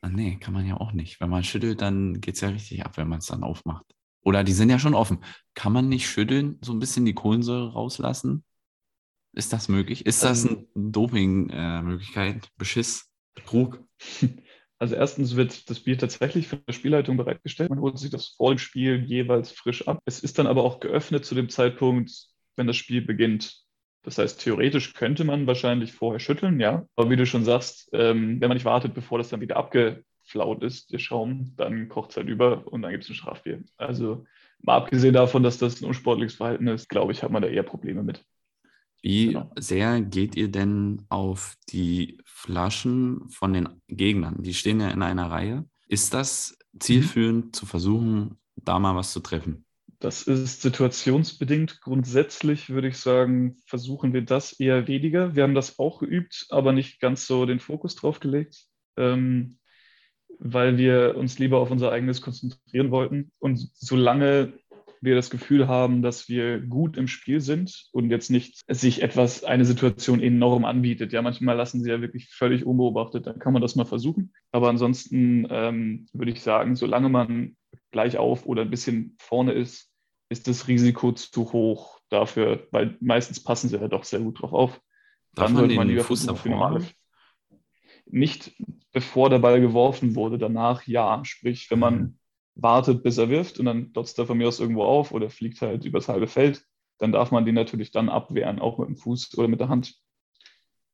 [0.00, 1.20] Ach nee, kann man ja auch nicht.
[1.20, 3.86] Wenn man schüttelt, dann geht es ja richtig ab, wenn man es dann aufmacht.
[4.22, 5.18] Oder die sind ja schon offen.
[5.54, 8.44] Kann man nicht schütteln, so ein bisschen die Kohlensäure rauslassen?
[9.32, 10.04] Ist das möglich?
[10.06, 10.66] Ist das ähm.
[10.74, 12.46] eine Doping-Möglichkeit?
[12.46, 13.07] Äh, Beschiss?
[13.44, 13.82] Trug?
[14.80, 17.70] Also erstens wird das Bier tatsächlich von der Spielleitung bereitgestellt.
[17.70, 20.00] Man holt sich das vor dem Spiel jeweils frisch ab.
[20.04, 22.12] Es ist dann aber auch geöffnet zu dem Zeitpunkt,
[22.54, 23.64] wenn das Spiel beginnt.
[24.02, 26.86] Das heißt, theoretisch könnte man wahrscheinlich vorher schütteln, ja.
[26.94, 30.62] Aber wie du schon sagst, ähm, wenn man nicht wartet, bevor das dann wieder abgeflaut
[30.62, 33.64] ist, der Schaum, dann kocht es halt über und dann gibt es ein Strafbier.
[33.76, 34.24] Also
[34.62, 37.64] mal abgesehen davon, dass das ein unsportliches Verhalten ist, glaube ich, hat man da eher
[37.64, 38.24] Probleme mit.
[39.02, 39.50] Wie genau.
[39.58, 44.42] sehr geht ihr denn auf die Flaschen von den Gegnern?
[44.42, 45.64] Die stehen ja in einer Reihe.
[45.88, 47.52] Ist das zielführend mhm.
[47.52, 49.64] zu versuchen, da mal was zu treffen?
[49.98, 51.80] Das ist situationsbedingt.
[51.80, 55.34] Grundsätzlich würde ich sagen, versuchen wir das eher weniger.
[55.34, 59.58] Wir haben das auch geübt, aber nicht ganz so den Fokus drauf gelegt, ähm,
[60.38, 63.32] weil wir uns lieber auf unser eigenes konzentrieren wollten.
[63.40, 64.52] Und solange
[65.00, 69.44] wir das Gefühl haben, dass wir gut im Spiel sind und jetzt nicht sich etwas,
[69.44, 71.12] eine Situation enorm anbietet.
[71.12, 74.32] Ja, manchmal lassen sie ja wirklich völlig unbeobachtet, dann kann man das mal versuchen.
[74.52, 77.56] Aber ansonsten ähm, würde ich sagen, solange man
[77.90, 79.90] gleich auf oder ein bisschen vorne ist,
[80.30, 84.52] ist das Risiko zu hoch dafür, weil meistens passen sie ja doch sehr gut drauf
[84.52, 84.80] auf.
[85.34, 86.84] Dann sollte man lieber Fuß normale.
[88.10, 88.52] Nicht
[88.92, 91.22] bevor der Ball geworfen wurde, danach ja.
[91.24, 92.18] Sprich, wenn man mhm
[92.58, 95.62] wartet, bis er wirft und dann dotzt er von mir aus irgendwo auf oder fliegt
[95.62, 96.64] halt übers halbe Feld,
[96.98, 99.94] dann darf man die natürlich dann abwehren, auch mit dem Fuß oder mit der Hand.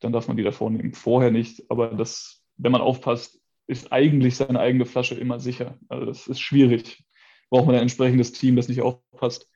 [0.01, 0.93] Dann darf man die davor nehmen.
[0.93, 5.79] Vorher nicht, aber das, wenn man aufpasst, ist eigentlich seine eigene Flasche immer sicher.
[5.89, 7.03] Also das ist schwierig.
[7.49, 9.51] Braucht man ein entsprechendes Team, das nicht aufpasst.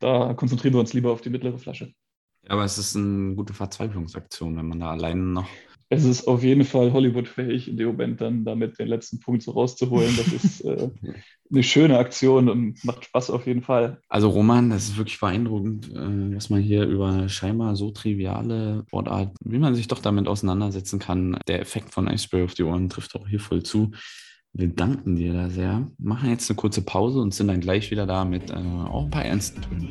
[0.00, 1.94] Da konzentrieren wir uns lieber auf die mittlere Flasche.
[2.42, 5.48] Ja, aber es ist eine gute Verzweiflungsaktion, wenn man da alleine noch
[5.88, 9.52] es ist auf jeden Fall Hollywood-fähig, in dem Moment dann damit den letzten Punkt so
[9.52, 10.16] rauszuholen.
[10.16, 10.90] Das ist äh,
[11.50, 14.00] eine schöne Aktion und macht Spaß auf jeden Fall.
[14.08, 19.36] Also Roman, das ist wirklich beeindruckend, äh, was man hier über scheinbar so triviale Sportart,
[19.44, 21.38] wie man sich doch damit auseinandersetzen kann.
[21.46, 23.92] Der Effekt von Icebreak auf die Ohren trifft auch hier voll zu.
[24.52, 25.86] Wir danken dir da sehr.
[25.98, 29.10] Machen jetzt eine kurze Pause und sind dann gleich wieder da mit äh, auch ein
[29.10, 29.88] paar ernsten Tönen.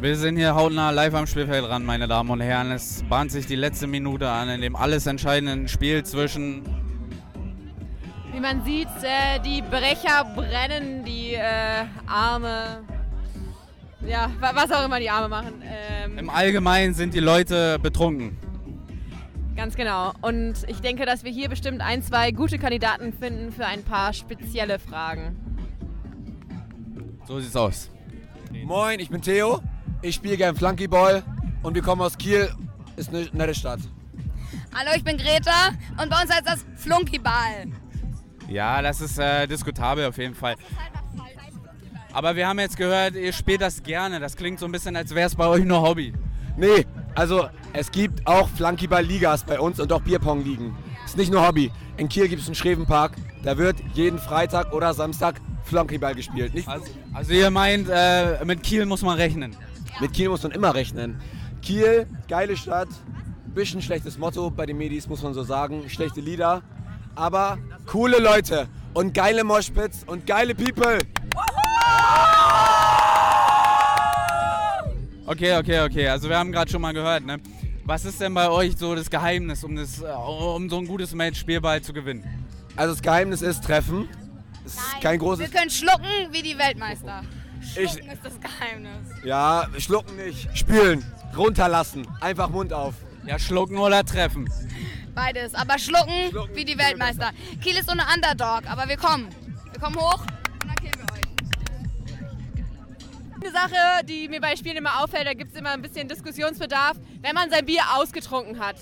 [0.00, 2.70] Wir sind hier hautnah live am Spielfeld ran, meine Damen und Herren.
[2.70, 6.62] Es bahnt sich die letzte Minute an, in dem alles entscheidende Spiel zwischen.
[8.32, 12.84] Wie man sieht, äh, die Brecher brennen, die äh, Arme.
[14.06, 15.64] Ja, was auch immer die Arme machen.
[15.64, 18.38] Ähm, Im Allgemeinen sind die Leute betrunken.
[19.56, 20.12] Ganz genau.
[20.20, 24.12] Und ich denke, dass wir hier bestimmt ein, zwei gute Kandidaten finden für ein paar
[24.12, 25.36] spezielle Fragen.
[27.26, 27.90] So sieht's aus.
[28.64, 29.60] Moin, ich bin Theo.
[30.00, 31.24] Ich spiele gern Flunkyball
[31.62, 32.48] und wir kommen aus Kiel.
[32.96, 33.80] Ist eine nette Stadt.
[34.74, 37.66] Hallo, ich bin Greta und bei uns heißt das Flunkyball.
[38.48, 40.54] Ja, das ist äh, diskutabel auf jeden Fall.
[42.12, 44.20] Aber wir haben jetzt gehört, ihr spielt das gerne.
[44.20, 46.12] Das klingt so ein bisschen, als wäre es bei euch nur Hobby.
[46.56, 50.76] Nee, also es gibt auch Flunkyball-Ligas bei uns und auch Bierpong-Ligen.
[51.04, 51.70] Ist nicht nur Hobby.
[51.96, 53.12] In Kiel gibt es einen Schrevenpark.
[53.42, 56.54] Da wird jeden Freitag oder Samstag Flunkyball gespielt.
[56.54, 59.54] Nicht Also, also ihr meint, äh, mit Kiel muss man rechnen.
[60.00, 61.20] Mit Kiel muss man immer rechnen.
[61.62, 62.88] Kiel, geile Stadt,
[63.54, 65.88] bisschen schlechtes Motto bei den Medis, muss man so sagen.
[65.88, 66.62] Schlechte Lieder,
[67.14, 70.98] aber coole Leute und geile Moshpits und geile People.
[75.26, 76.08] Okay, okay, okay.
[76.08, 77.38] Also wir haben gerade schon mal gehört, ne?
[77.84, 81.14] Was ist denn bei euch so das Geheimnis, um, das, äh, um so ein gutes
[81.14, 82.24] Match Spielball zu gewinnen?
[82.76, 84.08] Also das Geheimnis ist Treffen.
[84.64, 85.50] Ist kein Wir großes.
[85.50, 87.22] können schlucken wie die Weltmeister.
[87.76, 89.08] Ich- Schlucken ist das Geheimnis.
[89.24, 90.56] Ja, schlucken nicht.
[90.56, 91.04] Spülen.
[91.36, 92.06] Runterlassen.
[92.20, 92.94] Einfach Mund auf.
[93.26, 94.50] Ja, schlucken oder treffen.
[95.14, 95.54] Beides.
[95.54, 97.30] Aber schlucken, Schlucken wie die Weltmeister.
[97.62, 99.28] Kiel ist so eine Underdog, aber wir kommen.
[99.72, 101.18] Wir kommen hoch und dann killen wir euch.
[103.40, 106.96] Eine Sache, die mir bei Spielen immer auffällt, da gibt es immer ein bisschen Diskussionsbedarf,
[107.20, 108.76] wenn man sein Bier ausgetrunken hat.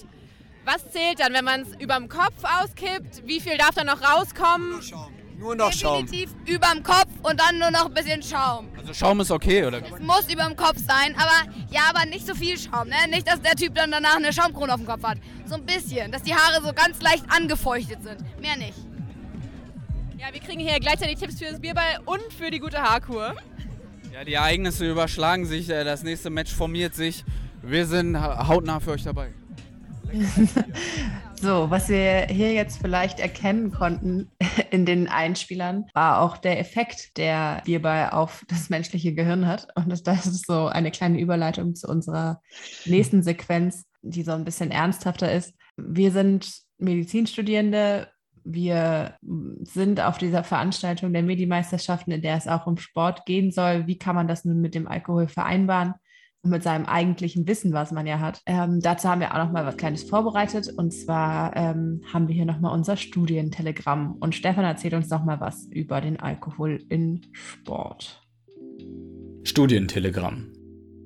[0.64, 3.22] Was zählt dann, wenn man es überm Kopf auskippt?
[3.26, 4.70] Wie viel darf dann noch rauskommen?
[4.70, 4.82] Nur
[5.38, 6.06] noch Schaum.
[6.06, 8.68] Definitiv überm Kopf und dann nur noch ein bisschen Schaum.
[8.76, 9.78] Also Schaum ist okay, oder?
[9.82, 12.96] Es muss überm Kopf sein, aber ja, aber nicht so viel Schaum, ne?
[13.10, 15.18] Nicht, dass der Typ dann danach eine Schaumkrone auf dem Kopf hat.
[15.46, 18.18] So ein bisschen, dass die Haare so ganz leicht angefeuchtet sind.
[18.40, 18.74] Mehr nicht.
[20.18, 23.34] Ja, wir kriegen hier gleichzeitig Tipps für das Bierball und für die gute Haarkur.
[24.12, 27.22] Ja, die Ereignisse überschlagen sich, äh, das nächste Match formiert sich.
[27.62, 29.28] Wir sind ha- hautnah für euch dabei.
[31.38, 34.30] So, was wir hier jetzt vielleicht erkennen konnten
[34.70, 39.68] in den Einspielern, war auch der Effekt, der Bierball auf das menschliche Gehirn hat.
[39.76, 42.40] Und das, das ist so eine kleine Überleitung zu unserer
[42.84, 45.54] nächsten Sequenz, die so ein bisschen ernsthafter ist.
[45.76, 48.08] Wir sind Medizinstudierende.
[48.44, 49.16] Wir
[49.62, 53.88] sind auf dieser Veranstaltung der Medimeisterschaften, in der es auch um Sport gehen soll.
[53.88, 55.94] Wie kann man das nun mit dem Alkohol vereinbaren?
[56.46, 58.40] Und mit seinem eigentlichen Wissen, was man ja hat.
[58.46, 62.34] Ähm, dazu haben wir auch noch mal was Kleines vorbereitet und zwar ähm, haben wir
[62.34, 66.80] hier noch mal unser Studientelegramm und Stefan erzählt uns noch mal was über den Alkohol
[66.88, 68.22] in Sport.
[69.42, 70.52] Studientelegramm.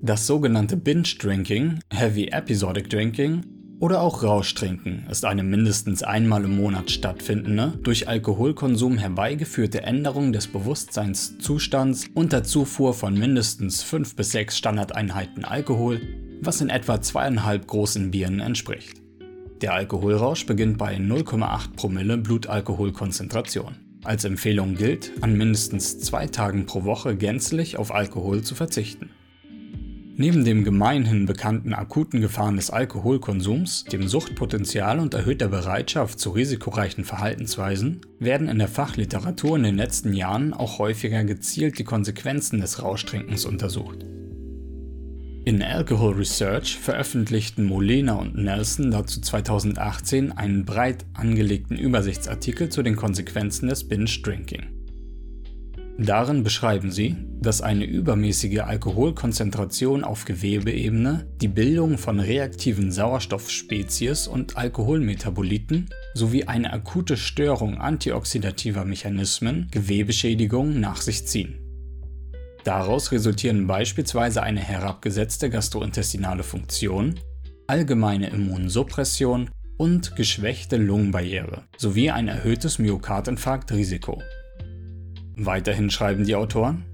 [0.02, 6.90] Das sogenannte Binge-Drinking, Heavy Episodic Drinking oder auch Rauschtrinken ist eine mindestens einmal im Monat
[6.90, 15.46] stattfindende, durch Alkoholkonsum herbeigeführte Änderung des Bewusstseinszustands unter Zufuhr von mindestens 5 bis 6 Standardeinheiten
[15.46, 16.00] Alkohol,
[16.42, 19.00] was in etwa zweieinhalb großen Bieren entspricht.
[19.62, 23.76] Der Alkoholrausch beginnt bei 0,8 Promille Blutalkoholkonzentration.
[24.04, 29.10] Als Empfehlung gilt, an mindestens zwei Tagen pro Woche gänzlich auf Alkohol zu verzichten.
[30.20, 37.06] Neben dem gemeinhin bekannten akuten Gefahren des Alkoholkonsums, dem Suchtpotenzial und erhöhter Bereitschaft zu risikoreichen
[37.06, 42.82] Verhaltensweisen werden in der Fachliteratur in den letzten Jahren auch häufiger gezielt die Konsequenzen des
[42.82, 44.04] Rauschtrinkens untersucht.
[45.46, 52.96] In Alcohol Research veröffentlichten Molina und Nelson dazu 2018 einen breit angelegten Übersichtsartikel zu den
[52.96, 54.79] Konsequenzen des Binge-Drinking.
[56.02, 64.56] Darin beschreiben sie, dass eine übermäßige Alkoholkonzentration auf Gewebeebene die Bildung von reaktiven Sauerstoffspezies und
[64.56, 71.58] Alkoholmetaboliten sowie eine akute Störung antioxidativer Mechanismen, Gewebeschädigung nach sich ziehen.
[72.64, 77.20] Daraus resultieren beispielsweise eine herabgesetzte gastrointestinale Funktion,
[77.66, 84.22] allgemeine Immunsuppression und geschwächte Lungenbarriere sowie ein erhöhtes Myokardinfarktrisiko.
[85.42, 86.84] Weiterhin schreiben die Autoren,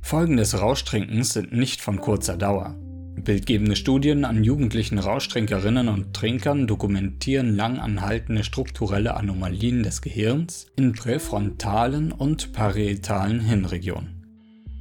[0.00, 2.74] Folgen des Rauschtrinkens sind nicht von kurzer Dauer.
[3.14, 10.94] Bildgebende Studien an jugendlichen Rauschtrinkerinnen und Trinkern dokumentieren lang anhaltende strukturelle Anomalien des Gehirns in
[10.94, 14.26] präfrontalen und parietalen Hirnregionen.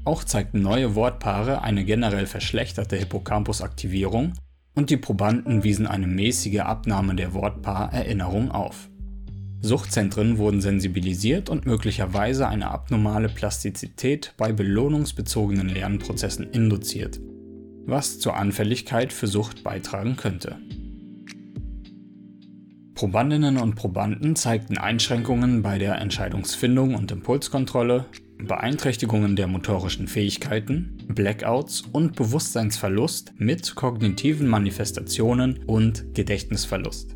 [0.04, 4.34] Auch zeigten neue Wortpaare eine generell verschlechterte Hippocampusaktivierung
[4.74, 8.90] und die Probanden wiesen eine mäßige Abnahme der Wortpaarerinnerung auf.
[9.66, 17.20] Suchtzentren wurden sensibilisiert und möglicherweise eine abnormale Plastizität bei belohnungsbezogenen Lernprozessen induziert,
[17.86, 20.58] was zur Anfälligkeit für Sucht beitragen könnte.
[22.94, 28.06] Probandinnen und Probanden zeigten Einschränkungen bei der Entscheidungsfindung und Impulskontrolle,
[28.38, 37.15] Beeinträchtigungen der motorischen Fähigkeiten, Blackouts und Bewusstseinsverlust mit kognitiven Manifestationen und Gedächtnisverlust.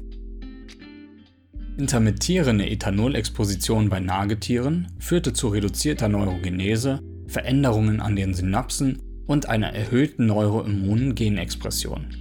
[1.80, 10.26] Intermittierende Ethanolexposition bei Nagetieren führte zu reduzierter Neurogenese Veränderungen an den Synapsen und einer erhöhten
[10.26, 12.14] neuroimmunen Genexpression.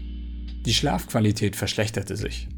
[0.64, 2.48] Die Schlafqualität verschlechterte sich.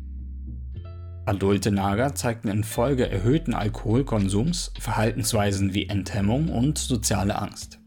[1.24, 7.79] Adulte Nager zeigten infolge erhöhten Alkoholkonsums Verhaltensweisen wie Enthemmung und soziale Angst.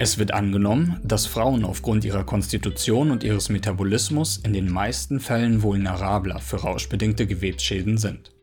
[0.00, 5.62] Es wird angenommen, dass Frauen aufgrund ihrer Konstitution und ihres Metabolismus in den meisten Fällen
[5.62, 8.33] vulnerabler für rauschbedingte Gewebsschäden sind.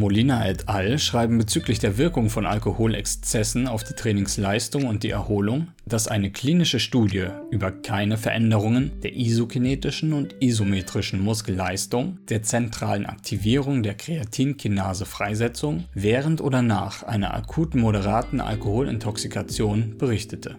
[0.00, 0.98] Molina et al.
[0.98, 6.80] schreiben bezüglich der Wirkung von Alkoholexzessen auf die Trainingsleistung und die Erholung, dass eine klinische
[6.80, 16.40] Studie über keine Veränderungen der isokinetischen und isometrischen Muskelleistung, der zentralen Aktivierung der Kreatinkinase-Freisetzung während
[16.40, 20.56] oder nach einer akuten moderaten Alkoholintoxikation berichtete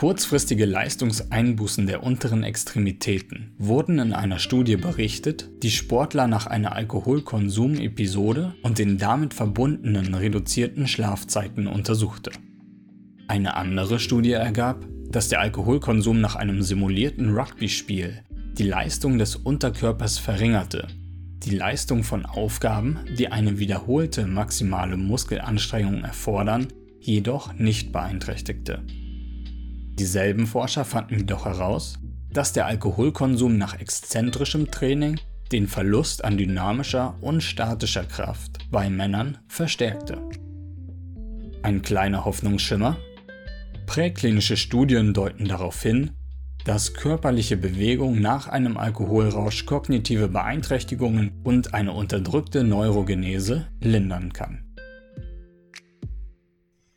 [0.00, 8.54] Kurzfristige Leistungseinbußen der unteren Extremitäten wurden in einer Studie berichtet, die Sportler nach einer Alkoholkonsum-Episode
[8.62, 12.30] und den damit verbundenen reduzierten Schlafzeiten untersuchte.
[13.28, 18.22] Eine andere Studie ergab, dass der Alkoholkonsum nach einem simulierten Rugby-Spiel
[18.56, 20.88] die Leistung des Unterkörpers verringerte,
[21.44, 26.68] die Leistung von Aufgaben, die eine wiederholte maximale Muskelanstrengung erfordern,
[27.00, 28.82] jedoch nicht beeinträchtigte.
[29.98, 31.98] Dieselben Forscher fanden jedoch heraus,
[32.32, 35.18] dass der Alkoholkonsum nach exzentrischem Training
[35.52, 40.20] den Verlust an dynamischer und statischer Kraft bei Männern verstärkte.
[41.62, 42.96] Ein kleiner Hoffnungsschimmer?
[43.86, 46.12] Präklinische Studien deuten darauf hin,
[46.64, 54.59] dass körperliche Bewegung nach einem Alkoholrausch kognitive Beeinträchtigungen und eine unterdrückte Neurogenese lindern kann.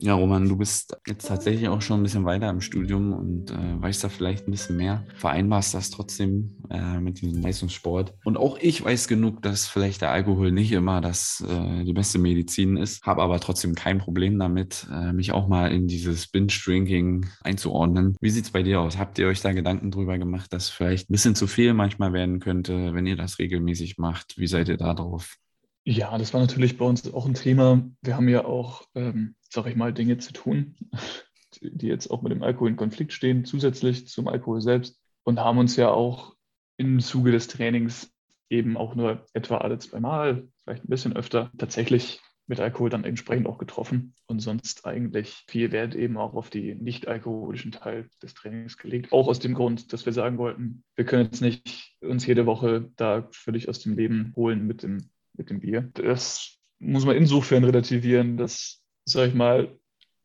[0.04, 3.82] Ja, Roman, du bist jetzt tatsächlich auch schon ein bisschen weiter im Studium und äh,
[3.82, 5.06] weißt da vielleicht ein bisschen mehr.
[5.16, 8.14] Vereinbarst das trotzdem äh, mit diesem Leistungssport.
[8.26, 12.20] Und auch ich weiß genug, dass vielleicht der Alkohol nicht immer das, äh, die beste
[12.20, 17.26] Medizin ist, habe aber trotzdem kein Problem damit, äh, mich auch mal in dieses Binge-Drinking
[17.42, 18.18] einzuordnen.
[18.20, 18.98] Wie sieht es bei dir aus?
[18.98, 22.42] Habt ihr euch da Gedanken drüber gemacht, dass vielleicht ein bisschen zu viel manchmal werden
[22.42, 24.38] könnte, wenn ihr das regelmäßig macht?
[24.38, 25.38] Wie seid ihr da drauf?
[25.86, 27.84] Ja, das war natürlich bei uns auch ein Thema.
[28.02, 30.76] Wir haben ja auch, ähm, sag ich mal, Dinge zu tun,
[31.62, 35.58] die jetzt auch mit dem Alkohol in Konflikt stehen, zusätzlich zum Alkohol selbst und haben
[35.58, 36.36] uns ja auch
[36.78, 38.12] im Zuge des Trainings
[38.50, 43.06] eben auch nur etwa alle zwei Mal, vielleicht ein bisschen öfter, tatsächlich mit Alkohol dann
[43.06, 48.10] entsprechend auch getroffen und sonst eigentlich viel Wert eben auch auf die nicht alkoholischen Teil
[48.22, 49.12] des Trainings gelegt.
[49.12, 52.92] Auch aus dem Grund, dass wir sagen wollten, wir können jetzt nicht uns jede Woche
[52.96, 55.90] da völlig aus dem Leben holen mit dem mit dem Bier.
[55.94, 59.78] Das muss man insofern relativieren, dass, sag ich mal,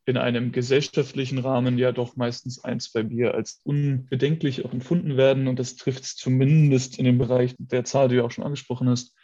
[0.07, 5.49] in einem gesellschaftlichen Rahmen ja doch meistens ein, zwei Bier als unbedenklich auch empfunden werden.
[5.49, 8.89] Und das trifft es zumindest in dem Bereich der Zahl, die du auch schon angesprochen
[8.89, 9.15] hast.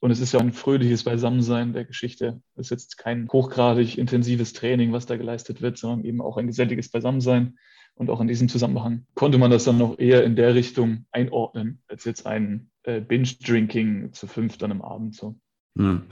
[0.00, 2.42] Und es ist ja ein fröhliches Beisammensein der Geschichte.
[2.54, 6.46] Es ist jetzt kein hochgradig intensives Training, was da geleistet wird, sondern eben auch ein
[6.46, 7.56] geselliges Beisammensein.
[7.96, 11.82] Und auch in diesem Zusammenhang konnte man das dann noch eher in der Richtung einordnen,
[11.88, 15.34] als jetzt ein äh, Binge-Drinking zu fünf dann am Abend so.
[15.78, 16.02] Hm.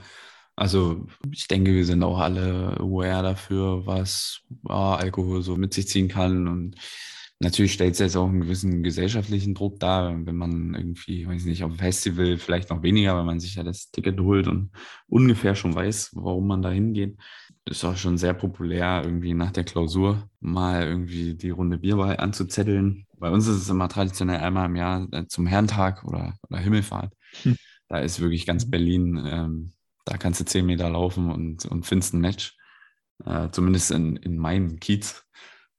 [0.55, 5.87] Also ich denke, wir sind auch alle aware dafür, was ja, Alkohol so mit sich
[5.87, 6.47] ziehen kann.
[6.47, 6.75] Und
[7.39, 11.63] natürlich stellt es jetzt auch einen gewissen gesellschaftlichen Druck dar, wenn man irgendwie, weiß nicht,
[11.63, 14.71] auf dem Festival vielleicht noch weniger, weil man sich ja das Ticket holt und
[15.07, 17.17] ungefähr schon weiß, warum man da hingeht.
[17.67, 23.07] Ist auch schon sehr populär, irgendwie nach der Klausur mal irgendwie die Runde Bierwahl anzuzetteln.
[23.17, 27.11] Bei uns ist es immer traditionell einmal im Jahr äh, zum Herrentag oder, oder Himmelfahrt.
[27.41, 27.57] Hm.
[27.87, 29.73] Da ist wirklich ganz Berlin, ähm,
[30.05, 32.55] da kannst du zehn Meter laufen und, und findest ein Match.
[33.25, 35.25] Äh, zumindest in, in meinem Kiez.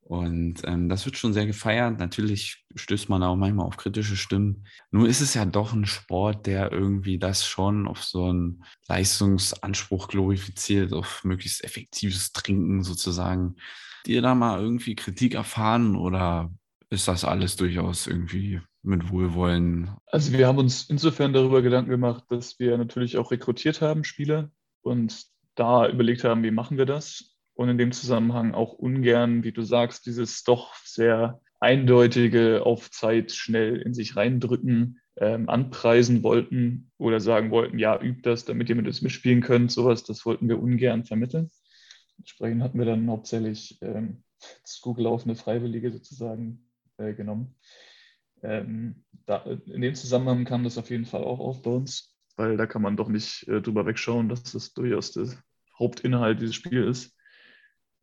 [0.08, 1.98] Und ähm, das wird schon sehr gefeiert.
[1.98, 4.64] Natürlich stößt man auch manchmal auf kritische Stimmen.
[4.92, 10.06] Nur ist es ja doch ein Sport, der irgendwie das schon auf so einen Leistungsanspruch
[10.06, 13.56] glorifiziert, auf möglichst effektives Trinken sozusagen.
[13.98, 16.52] Habt ihr da mal irgendwie Kritik erfahren oder
[16.88, 19.90] ist das alles durchaus irgendwie mit Wohlwollen?
[20.06, 24.52] Also wir haben uns insofern darüber Gedanken gemacht, dass wir natürlich auch rekrutiert haben, Spieler,
[24.82, 25.26] und
[25.56, 27.35] da überlegt haben, wie machen wir das?
[27.56, 33.32] Und in dem Zusammenhang auch ungern, wie du sagst, dieses doch sehr eindeutige auf Zeit
[33.32, 38.76] schnell in sich reindrücken, ähm, anpreisen wollten oder sagen wollten, ja, übt das, damit ihr
[38.76, 41.50] mit uns mitspielen könnt, sowas, das wollten wir ungern vermitteln.
[42.18, 44.22] Entsprechend hatten wir dann hauptsächlich ähm,
[44.62, 47.54] zugelaufene Freiwillige sozusagen äh, genommen.
[48.42, 52.58] Ähm, da, in dem Zusammenhang kam das auf jeden Fall auch auf bei uns, weil
[52.58, 55.28] da kann man doch nicht äh, drüber wegschauen, dass das durchaus der
[55.78, 57.15] Hauptinhalt dieses Spiels ist.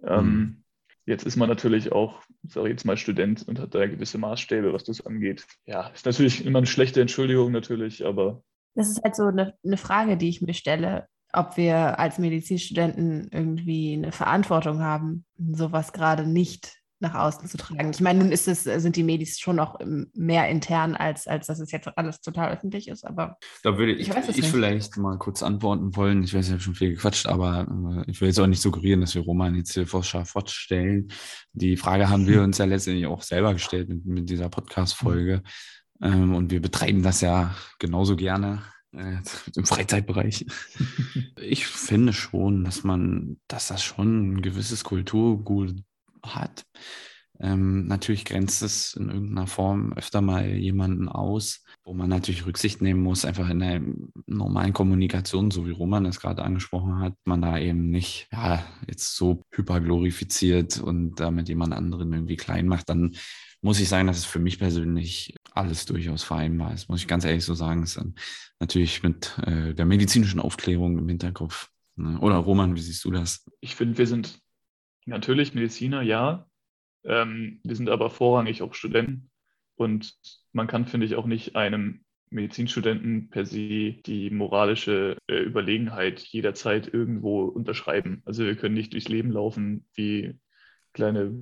[0.05, 0.63] Ähm, mhm.
[1.05, 4.71] Jetzt ist man natürlich auch, sage ich jetzt mal, Student und hat da gewisse Maßstäbe,
[4.71, 5.45] was das angeht.
[5.65, 8.41] Ja, ist natürlich immer eine schlechte Entschuldigung natürlich, aber.
[8.75, 11.07] Das ist halt so eine, eine Frage, die ich mir stelle.
[11.33, 17.91] ob wir als Medizinstudenten irgendwie eine Verantwortung haben, sowas gerade nicht nach außen zu tragen.
[17.91, 19.79] Ich meine, nun ist es, sind die Medis schon noch
[20.13, 24.09] mehr intern, als, als dass es jetzt alles total öffentlich ist, aber da würde ich,
[24.09, 26.23] ich, ich vielleicht mal kurz antworten wollen.
[26.23, 27.67] Ich weiß, ich habe schon viel gequatscht, aber
[28.07, 31.09] äh, ich will jetzt auch nicht suggerieren, dass wir Roman jetzt hier vor scharf stellen.
[31.51, 35.43] Die Frage haben wir uns ja letztendlich auch selber gestellt mit, mit dieser Podcast-Folge.
[36.01, 39.17] Ähm, und wir betreiben das ja genauso gerne äh,
[39.55, 40.45] im Freizeitbereich.
[41.37, 45.75] ich finde schon, dass man, dass das schon ein gewisses Kulturgut
[46.26, 46.65] hat.
[47.39, 52.82] Ähm, natürlich grenzt es in irgendeiner Form öfter mal jemanden aus, wo man natürlich Rücksicht
[52.82, 53.82] nehmen muss, einfach in der
[54.28, 59.15] normalen Kommunikation, so wie Roman es gerade angesprochen hat, man da eben nicht ja, jetzt
[59.15, 63.15] so hyperglorifiziert und damit jemand anderen irgendwie klein macht, dann
[63.61, 67.26] muss ich sagen, dass es für mich persönlich alles durchaus vereinbar ist, muss ich ganz
[67.26, 67.84] ehrlich so sagen.
[67.84, 68.05] Es ist
[68.59, 71.69] natürlich mit äh, der medizinischen Aufklärung im Hinterkopf.
[71.95, 72.19] Ne?
[72.19, 73.45] Oder Roman, wie siehst du das?
[73.61, 74.42] Ich finde, wir sind
[75.05, 76.47] natürlich Mediziner, ja.
[77.03, 79.29] Ähm, wir sind aber vorrangig auch Studenten.
[79.75, 80.15] Und
[80.51, 86.91] man kann, finde ich, auch nicht einem Medizinstudenten per se die moralische äh, Überlegenheit jederzeit
[86.91, 88.21] irgendwo unterschreiben.
[88.25, 90.39] Also wir können nicht durchs Leben laufen wie
[90.93, 91.33] kleine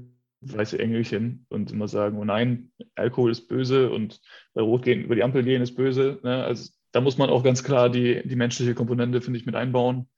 [0.42, 4.20] weiße Engelchen und immer sagen, oh nein, Alkohol ist böse und
[4.54, 6.20] bei Rot gehen, über die Ampel gehen ist böse.
[6.24, 6.44] Ne?
[6.44, 10.10] Also da muss man auch ganz klar die, die menschliche Komponente, finde ich, mit einbauen.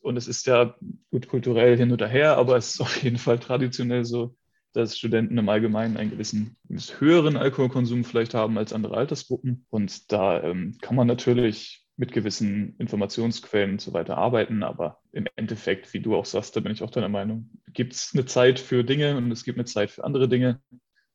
[0.00, 0.74] Und es ist ja
[1.10, 4.36] gut kulturell hin oder her, aber es ist auf jeden Fall traditionell so,
[4.72, 6.56] dass Studenten im Allgemeinen einen gewissen
[6.98, 9.66] höheren Alkoholkonsum vielleicht haben als andere Altersgruppen.
[9.70, 15.26] Und da ähm, kann man natürlich mit gewissen Informationsquellen und so weiter arbeiten, aber im
[15.34, 18.60] Endeffekt, wie du auch sagst, da bin ich auch deiner Meinung, gibt es eine Zeit
[18.60, 20.60] für Dinge und es gibt eine Zeit für andere Dinge.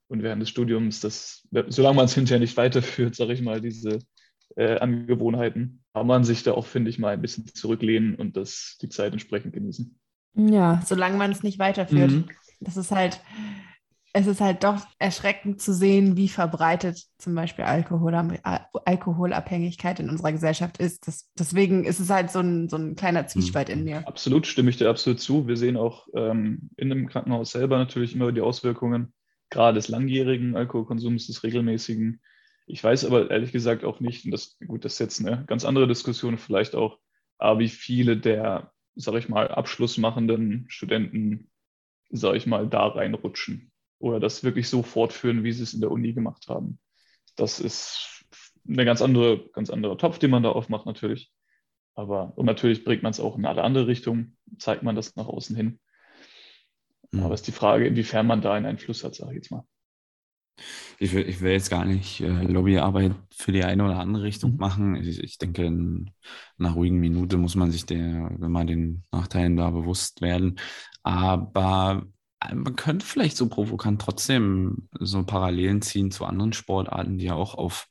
[0.09, 3.99] Und während des Studiums, das, solange man es hinterher nicht weiterführt, sage ich mal, diese
[4.57, 8.78] äh, Angewohnheiten, kann man sich da auch, finde ich, mal ein bisschen zurücklehnen und das,
[8.82, 9.96] die Zeit entsprechend genießen.
[10.36, 12.12] Ja, solange man es nicht weiterführt.
[12.12, 12.26] Mhm.
[12.60, 13.20] Das ist halt,
[14.14, 18.16] es ist halt doch erschreckend zu sehen, wie verbreitet zum Beispiel Alkohol,
[18.86, 21.08] Alkoholabhängigkeit in unserer Gesellschaft ist.
[21.08, 24.08] Das, deswegen ist es halt so ein, so ein kleiner Zwiespalt in mir.
[24.08, 25.48] Absolut, stimme ich dir absolut zu.
[25.48, 29.14] Wir sehen auch ähm, in dem Krankenhaus selber natürlich immer die Auswirkungen,
[29.50, 32.22] gerade des langjährigen Alkoholkonsums, des regelmäßigen.
[32.66, 35.66] Ich weiß aber ehrlich gesagt auch nicht, und das, gut, das ist jetzt eine ganz
[35.66, 36.99] andere Diskussion vielleicht auch,
[37.38, 41.51] aber wie viele der, sag ich mal, abschlussmachenden Studenten,
[42.09, 45.91] sag ich mal, da reinrutschen oder das wirklich so fortführen, wie sie es in der
[45.91, 46.80] Uni gemacht haben.
[47.36, 48.26] Das ist
[48.68, 51.32] eine ganz andere, ganz andere Topf, den man da aufmacht natürlich.
[51.95, 55.28] Aber und natürlich bringt man es auch in alle andere Richtungen, zeigt man das nach
[55.28, 55.80] außen hin.
[57.11, 57.24] Mhm.
[57.24, 59.66] Aber es ist die Frage, inwiefern man da einen Einfluss hat, sage ich jetzt mal.
[60.99, 64.51] Ich will, ich will jetzt gar nicht äh, Lobbyarbeit für die eine oder andere Richtung
[64.51, 64.58] mhm.
[64.58, 64.95] machen.
[64.95, 66.12] Ich, ich denke, in
[66.60, 70.60] einer ruhigen Minute muss man sich der, wenn man den Nachteilen da bewusst werden.
[71.01, 72.06] Aber
[72.39, 77.34] äh, man könnte vielleicht so provokant trotzdem so Parallelen ziehen zu anderen Sportarten, die ja
[77.34, 77.88] auch auf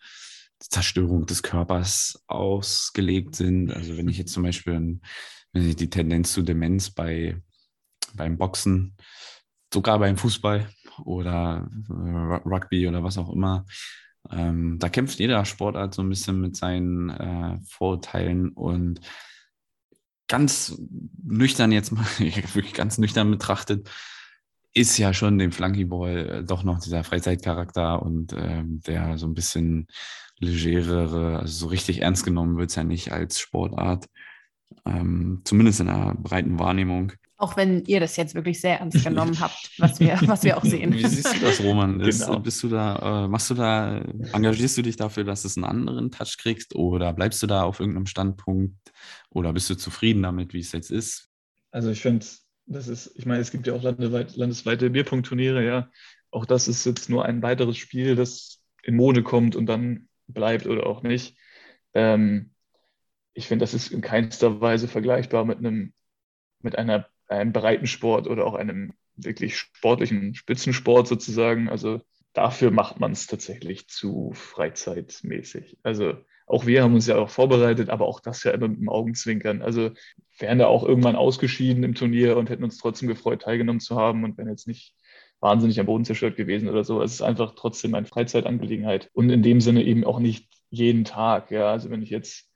[0.61, 3.73] Zerstörung des Körpers ausgelegt sind.
[3.73, 5.01] Also wenn ich jetzt zum Beispiel
[5.55, 7.37] die Tendenz zu Demenz bei,
[8.15, 8.97] beim Boxen,
[9.73, 10.69] sogar beim Fußball
[11.05, 13.65] oder äh, Rugby oder was auch immer,
[14.31, 19.01] ähm, da kämpft jeder Sportart so ein bisschen mit seinen äh, Vorurteilen und
[20.29, 20.79] ganz
[21.23, 23.91] nüchtern jetzt mal, wirklich ganz nüchtern betrachtet,
[24.75, 29.35] ist ja schon dem Flunkyball äh, doch noch dieser Freizeitcharakter und ähm, der so ein
[29.35, 29.89] bisschen
[30.39, 34.07] legerere, also so richtig ernst genommen wird es ja nicht als Sportart,
[34.87, 37.13] ähm, zumindest in einer breiten Wahrnehmung.
[37.43, 40.65] Auch wenn ihr das jetzt wirklich sehr ernst genommen habt, was wir, was wir auch
[40.65, 40.93] sehen.
[40.93, 42.01] Wie siehst du das, Roman?
[42.01, 42.39] Ist, genau.
[42.39, 43.99] Bist du da, äh, machst du da,
[44.33, 47.81] engagierst du dich dafür, dass es einen anderen Touch kriegst oder bleibst du da auf
[47.81, 48.77] irgendeinem Standpunkt
[49.31, 51.29] oder bist du zufrieden damit, wie es jetzt ist?
[51.73, 52.25] Also ich finde,
[52.67, 55.91] das ist, ich meine, es gibt ja auch landesweit, landesweite Bierpunktturniere, ja.
[56.31, 60.67] Auch das ist jetzt nur ein weiteres Spiel, das in Mode kommt und dann bleibt
[60.67, 61.37] oder auch nicht.
[61.95, 62.53] Ähm,
[63.35, 65.93] ich finde, das ist in keinster Weise vergleichbar mit einem,
[66.61, 71.69] mit einer, einem Breitensport oder auch einem wirklich sportlichen Spitzensport sozusagen.
[71.69, 72.01] Also
[72.33, 75.79] dafür macht man es tatsächlich zu freizeitmäßig.
[75.83, 76.15] Also
[76.47, 79.63] auch wir haben uns ja auch vorbereitet, aber auch das ja immer mit dem Augenzwinkern.
[79.63, 79.91] Also
[80.39, 84.25] wären da auch irgendwann ausgeschieden im Turnier und hätten uns trotzdem gefreut, teilgenommen zu haben
[84.25, 84.95] und wären jetzt nicht
[85.41, 87.03] wahnsinnig am Boden zerstört gewesen oder so.
[87.03, 91.51] Es ist einfach trotzdem eine Freizeitangelegenheit und in dem Sinne eben auch nicht jeden Tag.
[91.51, 92.49] Ja, also wenn ich jetzt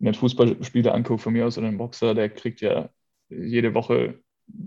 [0.00, 2.90] einen Fußballspieler angucke von mir aus oder einen Boxer, der kriegt ja
[3.28, 4.20] jede Woche,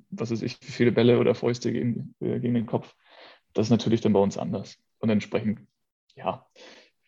[0.10, 2.96] was weiß ich, wie viele Bälle oder Fäuste gegen, äh, gegen den Kopf.
[3.54, 4.78] Das ist natürlich dann bei uns anders.
[5.00, 5.60] Und entsprechend,
[6.16, 6.48] ja,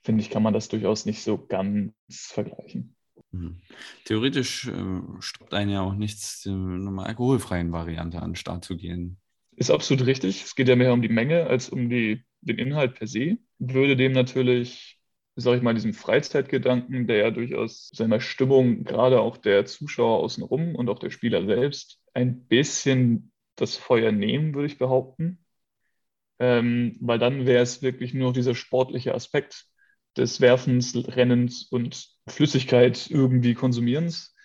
[0.03, 2.95] finde ich, kann man das durchaus nicht so ganz vergleichen.
[3.31, 3.57] Mhm.
[4.05, 8.77] Theoretisch äh, stoppt einen ja auch nichts, äh, einer alkoholfreien Variante an den Start zu
[8.77, 9.17] gehen.
[9.55, 10.43] Ist absolut richtig.
[10.43, 13.37] Es geht ja mehr um die Menge als um die, den Inhalt per se.
[13.59, 14.98] Würde dem natürlich,
[15.39, 20.75] sage ich mal, diesem Freizeitgedanken, der ja durchaus seiner Stimmung, gerade auch der Zuschauer außenrum
[20.75, 25.45] und auch der Spieler selbst, ein bisschen das Feuer nehmen, würde ich behaupten.
[26.39, 29.65] Ähm, weil dann wäre es wirklich nur dieser sportliche Aspekt
[30.15, 34.35] des Werfens, Rennens und Flüssigkeit irgendwie Konsumierens.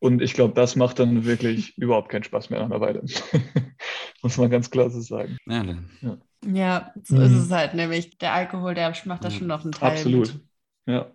[0.00, 3.04] Und ich glaube, das macht dann wirklich überhaupt keinen Spaß mehr nach einer Weile.
[4.22, 5.38] Muss man ganz klar so sagen.
[5.46, 5.90] Ja, dann.
[6.00, 7.22] Ja, ja so mhm.
[7.22, 8.18] ist es halt nämlich.
[8.18, 9.92] Der Alkohol, der macht da schon noch einen Teil.
[9.92, 10.34] Absolut.
[10.34, 10.42] Mit.
[10.86, 11.12] Ja.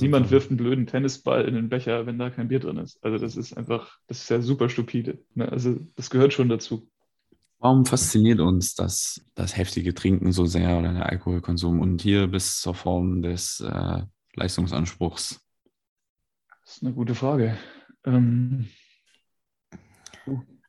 [0.00, 3.02] Niemand wirft einen blöden Tennisball in den Becher, wenn da kein Bier drin ist.
[3.04, 5.18] Also das ist einfach, das ist ja super stupide.
[5.34, 5.50] Ne?
[5.50, 6.88] Also das gehört schon dazu.
[7.58, 12.60] Warum fasziniert uns das, das heftige Trinken so sehr oder der Alkoholkonsum und hier bis
[12.60, 14.02] zur Form des äh,
[14.34, 15.40] Leistungsanspruchs?
[16.64, 17.56] Das ist eine gute Frage.
[18.04, 18.68] Ähm,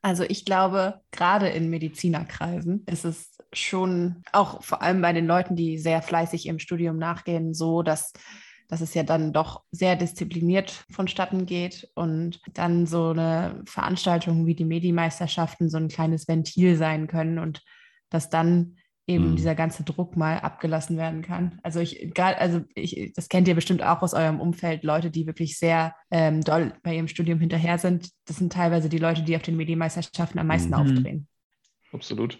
[0.03, 5.55] also ich glaube, gerade in Medizinerkreisen ist es schon, auch vor allem bei den Leuten,
[5.55, 8.13] die sehr fleißig im Studium nachgehen, so, dass
[8.69, 14.55] dass es ja dann doch sehr diszipliniert vonstatten geht und dann so eine Veranstaltung wie
[14.55, 17.61] die Medimeisterschaften so ein kleines Ventil sein können und
[18.09, 19.35] dass dann eben mhm.
[19.35, 21.59] dieser ganze Druck mal abgelassen werden kann.
[21.61, 25.57] Also ich, also ich, das kennt ihr bestimmt auch aus eurem Umfeld, Leute, die wirklich
[25.57, 28.09] sehr ähm, doll bei ihrem Studium hinterher sind.
[28.25, 30.75] Das sind teilweise die Leute, die auf den Medimeisterschaften am meisten mhm.
[30.75, 31.27] aufdrehen.
[31.91, 32.39] Absolut.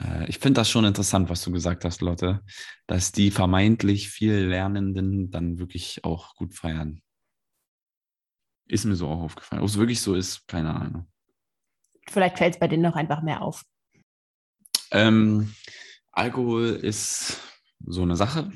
[0.00, 2.42] Äh, ich finde das schon interessant, was du gesagt hast, Lotte,
[2.86, 7.02] dass die vermeintlich viel Lernenden dann wirklich auch gut feiern.
[8.66, 9.62] Ist mir so auch aufgefallen.
[9.62, 11.08] Ob es wirklich so ist, keine Ahnung.
[12.06, 13.64] Vielleicht fällt es bei denen noch einfach mehr auf.
[14.90, 15.52] Ähm,
[16.12, 17.38] Alkohol ist
[17.86, 18.50] so eine Sache.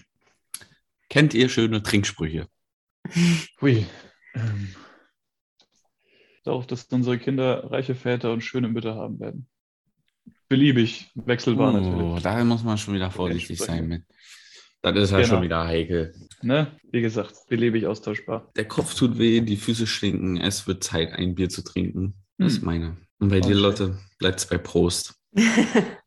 [1.08, 2.48] Kennt ihr schöne Trinksprüche?
[3.60, 3.86] Hui.
[4.34, 4.74] Ähm,
[6.44, 9.46] darauf, dass unsere Kinder reiche Väter und schöne Mütter haben werden.
[10.48, 12.22] Beliebig, wechselbar oh, natürlich.
[12.22, 14.04] Da muss man schon wieder vorsichtig sein mit.
[14.82, 15.36] Das ist halt genau.
[15.36, 16.12] schon wieder heikel.
[16.42, 16.76] Ne?
[16.90, 18.50] Wie gesagt, beliebig austauschbar.
[18.56, 20.36] Der Kopf tut weh, die Füße stinken.
[20.36, 22.14] Es wird Zeit, ein Bier zu trinken.
[22.36, 22.58] Das hm.
[22.58, 22.96] ist meine.
[23.18, 25.14] Und bei dir, Lotte, bleibt es bei Prost.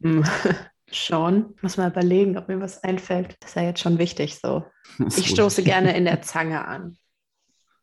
[0.92, 1.54] Schon.
[1.62, 3.36] Muss mal überlegen, ob mir was einfällt.
[3.40, 4.64] Das ist ja jetzt schon wichtig so.
[5.16, 6.96] Ich stoße gerne in der Zange an.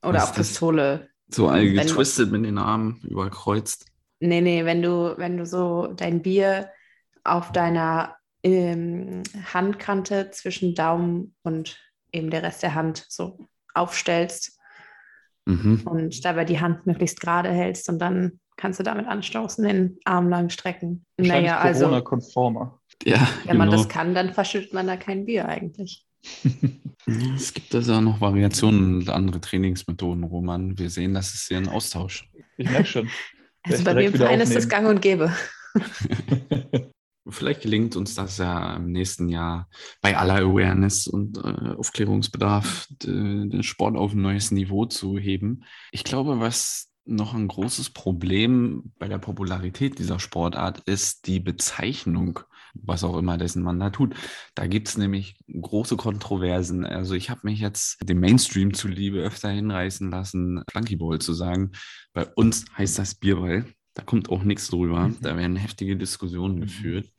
[0.04, 1.10] Oder auf Pistole.
[1.30, 3.86] So all getwistet mit den Armen überkreuzt.
[4.20, 6.70] Nee, nee, wenn du, wenn du so dein Bier
[7.24, 11.78] auf deiner ähm, Handkante zwischen Daumen und
[12.12, 14.58] eben der Rest der Hand so aufstellst
[15.46, 15.82] mhm.
[15.86, 20.30] und dabei die Hand möglichst gerade hältst und dann kannst du damit anstoßen, den Arm
[20.30, 21.06] lang strecken.
[21.18, 21.86] Naja, also.
[21.86, 22.80] Corona-konformer.
[23.06, 23.58] Ja, wenn genau.
[23.60, 26.06] man das kann, dann verschüttet man da kein Bier eigentlich.
[27.36, 30.78] es gibt also auch noch Variationen und andere Trainingsmethoden, Roman.
[30.78, 32.30] Wir sehen, das ist hier ein Austausch.
[32.58, 33.10] Ich merke schon.
[33.64, 35.30] Also bei mir im Verein ist das gang und gäbe.
[37.30, 39.68] Vielleicht gelingt uns das ja im nächsten Jahr
[40.00, 45.66] bei aller Awareness und äh, Aufklärungsbedarf, den Sport auf ein neues Niveau zu heben.
[45.92, 52.40] Ich glaube, was noch ein großes Problem bei der Popularität dieser Sportart ist die Bezeichnung,
[52.74, 54.16] was auch immer dessen man da tut.
[54.56, 56.86] Da gibt es nämlich große Kontroversen.
[56.86, 61.72] Also ich habe mich jetzt dem Mainstream zuliebe öfter hinreißen lassen, Flunkyball zu sagen.
[62.14, 63.66] Bei uns heißt das Bierball.
[63.94, 65.08] Da kommt auch nichts drüber.
[65.08, 65.18] Mhm.
[65.22, 66.62] Da werden heftige Diskussionen mhm.
[66.62, 67.10] geführt.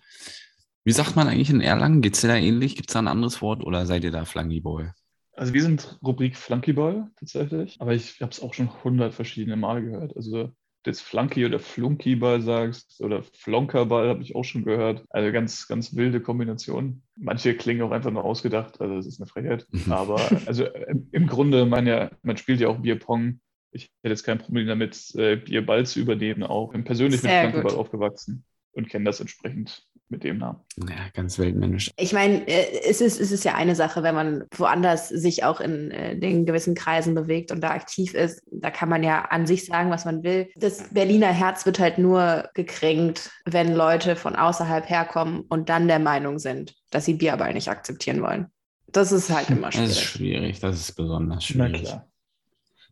[0.84, 2.03] Wie sagt man eigentlich in Erlangen?
[2.03, 2.76] Geht es dir da ähnlich?
[2.76, 4.95] Gibt es da ein anderes Wort oder seid ihr da Flunkyball?
[5.39, 9.82] Also wir sind Rubrik Flunkyball tatsächlich, aber ich habe es auch schon hundert verschiedene Mal
[9.82, 10.16] gehört.
[10.16, 10.51] Also
[10.84, 15.05] jetzt Flunky oder Flunkyball sagst oder Flonkerball habe ich auch schon gehört.
[15.11, 17.03] Also ganz, ganz wilde Kombination.
[17.14, 19.66] Manche klingen auch einfach nur ausgedacht, also das ist eine Frechheit.
[19.91, 20.66] Aber also
[21.12, 23.41] im Grunde, man, ja, man spielt ja auch Bierpong.
[23.70, 26.70] Ich hätte jetzt kein Problem damit, äh, Bierball zu übernehmen, auch.
[26.70, 30.59] Ich bin persönlich Sehr mit Flunkyball aufgewachsen und kenne das entsprechend mit dem Namen.
[30.89, 31.91] Ja, ganz weltmännisch.
[31.97, 35.61] Ich meine, äh, es ist, es ist ja eine Sache, wenn man woanders sich auch
[35.61, 39.47] in äh, den gewissen Kreisen bewegt und da aktiv ist, da kann man ja an
[39.47, 40.49] sich sagen, was man will.
[40.57, 45.99] Das Berliner Herz wird halt nur gekränkt, wenn Leute von außerhalb herkommen und dann der
[45.99, 48.47] Meinung sind, dass sie Bierball nicht akzeptieren wollen.
[48.91, 49.89] Das ist halt immer schwierig.
[49.89, 51.95] Das ist schwierig, das ist besonders schwierig.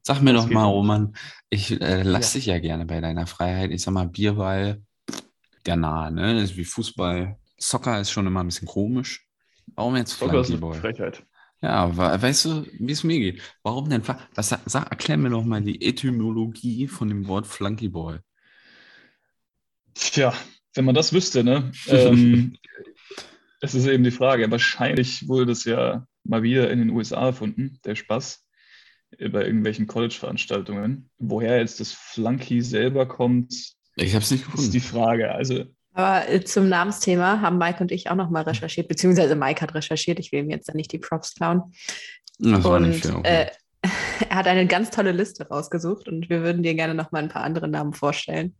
[0.02, 1.16] Sag mir das doch mal, Roman,
[1.50, 2.38] ich äh, lass ja.
[2.38, 3.72] dich ja gerne bei deiner Freiheit.
[3.72, 4.82] Ich sag mal, Bierball
[5.66, 6.34] der nahe, ne?
[6.34, 7.36] Das ist wie Fußball.
[7.58, 9.26] Soccer ist schon immer ein bisschen komisch.
[9.74, 10.74] Warum jetzt Flunkyball?
[10.74, 11.24] Frechheit.
[11.62, 13.42] Ja, weißt du, wie es mir geht?
[13.62, 14.02] Warum denn?
[14.34, 18.20] Was, sag, erklär mir doch mal die Etymologie von dem Wort Flunkyball.
[19.94, 20.34] Tja,
[20.74, 21.72] wenn man das wüsste, ne?
[21.88, 22.56] ähm,
[23.60, 24.50] es ist eben die Frage.
[24.50, 28.46] Wahrscheinlich wurde das ja mal wieder in den USA erfunden, der Spaß.
[29.18, 31.10] äh, bei irgendwelchen College-Veranstaltungen.
[31.18, 34.66] Woher jetzt das Flunky selber kommt, Ich habe es nicht gefunden.
[34.66, 35.32] ist die Frage.
[35.32, 39.74] Also Aber äh, zum Namensthema haben Mike und ich auch nochmal recherchiert, beziehungsweise Mike hat
[39.74, 40.18] recherchiert.
[40.18, 41.62] Ich will ihm jetzt da nicht die Props klauen.
[42.38, 43.20] das war und nicht fair.
[43.24, 43.46] äh,
[44.28, 47.42] er hat eine ganz tolle Liste rausgesucht und wir würden dir gerne nochmal ein paar
[47.42, 48.54] andere Namen vorstellen.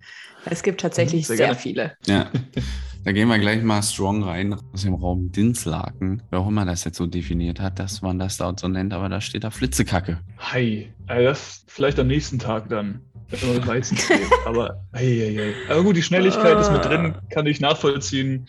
[0.45, 1.97] Es gibt tatsächlich sehr sehr, viele.
[2.07, 2.31] Ja,
[3.05, 6.23] da gehen wir gleich mal strong rein aus dem Raum Dinslaken.
[6.31, 9.09] Wer auch immer das jetzt so definiert hat, dass man das dort so nennt, aber
[9.09, 10.21] da steht da Flitzekacke.
[10.39, 13.01] Hi, also das vielleicht am nächsten Tag dann.
[13.67, 14.23] Weizen zählt.
[14.47, 15.55] Aber, ei, ei, ei.
[15.73, 18.49] aber gut, die Schnelligkeit ist mit drin, kann ich nachvollziehen.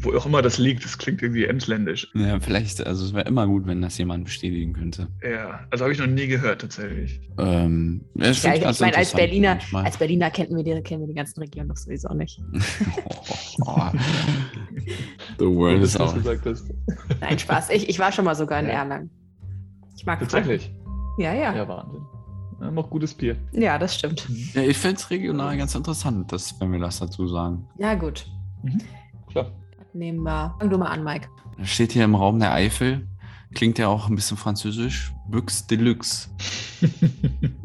[0.00, 2.08] Wo auch immer das liegt, das klingt irgendwie emsländisch.
[2.14, 5.08] Ja, vielleicht, also es wäre immer gut, wenn das jemand bestätigen könnte.
[5.22, 7.20] Ja, also habe ich noch nie gehört tatsächlich.
[7.38, 9.84] Ähm, ja, ich Ja, find's ich, ganz ich meine, als Berliner, manchmal.
[9.86, 12.38] als Berliner kennen wir, die, kennen wir die ganzen Regionen doch sowieso nicht.
[13.62, 13.80] oh,
[15.38, 16.16] The world is out.
[17.20, 17.70] Nein, Spaß.
[17.70, 18.72] Ich, ich war schon mal sogar in Ja.
[18.72, 19.10] Erlangen.
[19.96, 20.64] Ich mag Tatsächlich.
[20.70, 21.22] Franken.
[21.22, 21.54] Ja, ja.
[21.56, 22.02] Ja, Wahnsinn.
[22.60, 23.36] Ja, noch gutes Bier.
[23.52, 24.28] Ja, das stimmt.
[24.54, 27.66] Ja, ich finde es regional ganz interessant, dass, wenn wir das dazu sagen.
[27.78, 28.26] Ja, gut.
[29.28, 29.52] Klar.
[29.92, 30.54] Nehmen wir.
[30.58, 31.28] Fang du mal an, Mike.
[31.56, 33.08] Da steht hier im Raum der Eifel,
[33.54, 36.28] klingt ja auch ein bisschen französisch, Büchs Deluxe.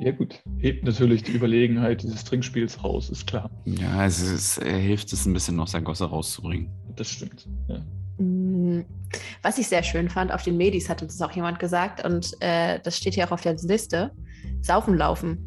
[0.00, 0.42] Ja, gut.
[0.58, 3.50] Hebt natürlich die Überlegenheit dieses Trinkspiels raus, ist klar.
[3.64, 6.68] Ja, es, ist, er hilft es ein bisschen aus der Gosse rauszubringen.
[6.96, 7.48] Das stimmt.
[7.68, 7.78] Ja.
[8.18, 8.53] Mm,
[9.42, 12.32] Was ich sehr schön fand, auf den Medis hat uns das auch jemand gesagt und
[12.40, 14.10] äh, das steht hier auch auf der Liste.
[14.60, 15.38] Saufen laufen.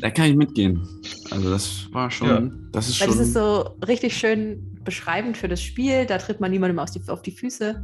[0.00, 0.86] Da kann ich mitgehen.
[1.30, 2.42] Also das war schon, Ja.
[2.72, 6.06] das ist Weil schon, das ist so richtig schön beschreibend für das Spiel.
[6.06, 7.82] Da tritt man niemandem aus die, auf die Füße.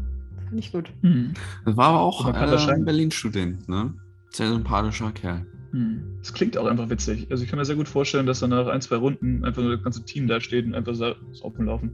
[0.49, 0.91] Finde ich gut.
[1.03, 1.35] Hm.
[1.65, 2.85] das war aber auch äh, ein.
[2.85, 3.95] Berlin-Student, ne?
[4.31, 5.47] Sehr sympathischer Kerl.
[5.73, 6.03] Hm.
[6.21, 7.27] Das klingt auch einfach witzig.
[7.31, 9.75] Also ich kann mir sehr gut vorstellen, dass dann nach ein, zwei Runden einfach nur
[9.77, 11.93] das ganze Team da steht und einfach sa- saufen laufen.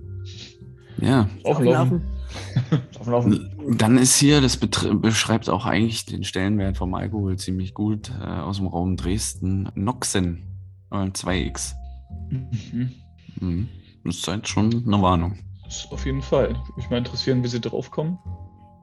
[1.00, 1.28] Ja.
[1.44, 2.02] Saufen laufen.
[2.92, 3.76] Saufen laufen.
[3.78, 8.58] Dann ist hier, das beschreibt auch eigentlich den Stellenwert vom Alkohol ziemlich gut, äh, aus
[8.58, 9.70] dem Raum Dresden.
[9.74, 10.42] Noxen,
[10.90, 11.74] äh, 2x.
[12.30, 12.92] Mhm.
[13.40, 13.68] Mhm.
[14.04, 15.38] Das ist halt schon eine Warnung.
[15.64, 16.54] Das auf jeden Fall.
[16.76, 18.18] Mich mal interessieren, wie sie drauf kommen.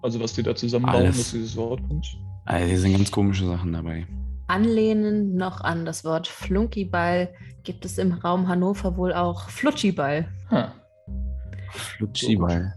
[0.01, 1.17] Also was die da zusammenbauen, Alles.
[1.17, 2.07] dass dieses Wort kommt.
[2.45, 4.07] Also hier sind ganz komische Sachen dabei.
[4.47, 7.29] Anlehnen noch an das Wort Flunkyball
[7.63, 10.27] gibt es im Raum Hannover wohl auch Flutschiball.
[10.49, 10.73] Ha.
[11.71, 12.73] Flutschiball.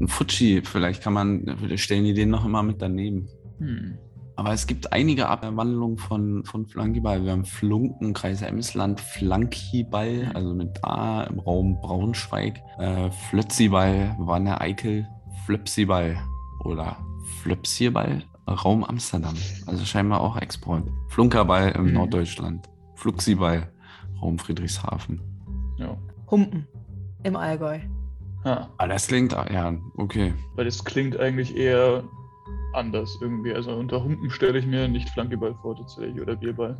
[0.00, 3.28] Ein Futschi, vielleicht kann man, stellen die den noch immer mit daneben.
[3.58, 3.98] Hm.
[4.36, 7.24] Aber es gibt einige Abwandlungen von, von Flankyball.
[7.24, 14.60] Wir haben Flunken, Kreis Emsland, Flankyball, also mit A im Raum Braunschweig, äh, Flötziball, Wanne
[14.60, 15.06] Eickel,
[15.46, 16.16] Flöpsiball
[16.64, 16.96] oder
[17.42, 19.34] Flöpsierball, Raum Amsterdam.
[19.66, 20.90] Also scheinbar auch Export.
[21.08, 21.92] Flunkerball im Mhm.
[21.92, 23.70] Norddeutschland, Fluxiball,
[24.20, 25.20] Raum Friedrichshafen.
[25.78, 25.96] Ja.
[26.28, 26.66] Humpen
[27.22, 27.78] im Allgäu.
[28.44, 28.68] Ha.
[28.76, 30.32] Ah, das klingt, ah, ja, okay.
[30.54, 32.04] Weil das klingt eigentlich eher
[32.74, 33.54] anders irgendwie.
[33.54, 36.76] Also unter Humpen stelle ich mir nicht Flankeball vor tatsächlich oder Bierball.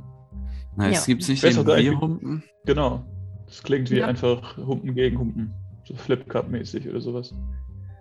[0.77, 1.15] Na, es Ja.
[1.15, 2.43] gibt nicht Ich weiß den Bierhumpen.
[2.67, 3.05] Genau.
[3.47, 4.07] Das klingt wie Ja.
[4.07, 5.53] einfach Humpen gegen Humpen.
[5.87, 7.33] So Flip-Cup-mäßig oder sowas.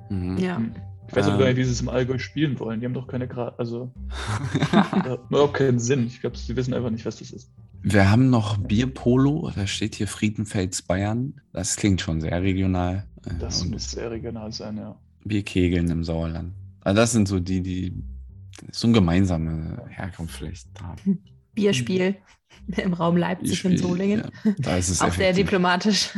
[0.09, 0.37] Mhm.
[0.37, 0.57] Ja.
[0.57, 0.71] Hm.
[1.09, 1.39] Ich weiß auch Ähm.
[1.39, 2.79] gar nicht, wie sie es im Allgäu spielen wollen.
[2.79, 3.59] Die haben doch keine Grad.
[3.59, 3.91] Also,
[4.71, 6.07] hat überhaupt keinen Sinn.
[6.07, 7.51] Ich glaube, sie wissen einfach nicht, was das ist.
[7.81, 11.41] Wir haben noch Bierpolo, da steht hier Friedenfels Bayern.
[11.51, 13.05] Das klingt schon sehr regional.
[13.39, 14.95] Das und muss sehr regional sein, ja.
[15.23, 16.53] Bierkegeln im Sauerland.
[16.81, 17.93] Also das sind so die, die
[18.71, 21.23] so eine gemeinsame Herkunft vielleicht haben.
[21.53, 22.15] Bierspiel
[22.77, 24.23] im Raum Leipzig und Bierspiel, Solingen.
[24.43, 26.09] Ja, da ist es Auch sehr diplomatisch.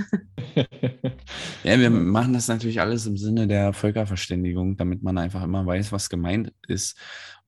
[1.63, 5.91] Ja, wir machen das natürlich alles im Sinne der Völkerverständigung, damit man einfach immer weiß,
[5.91, 6.97] was gemeint ist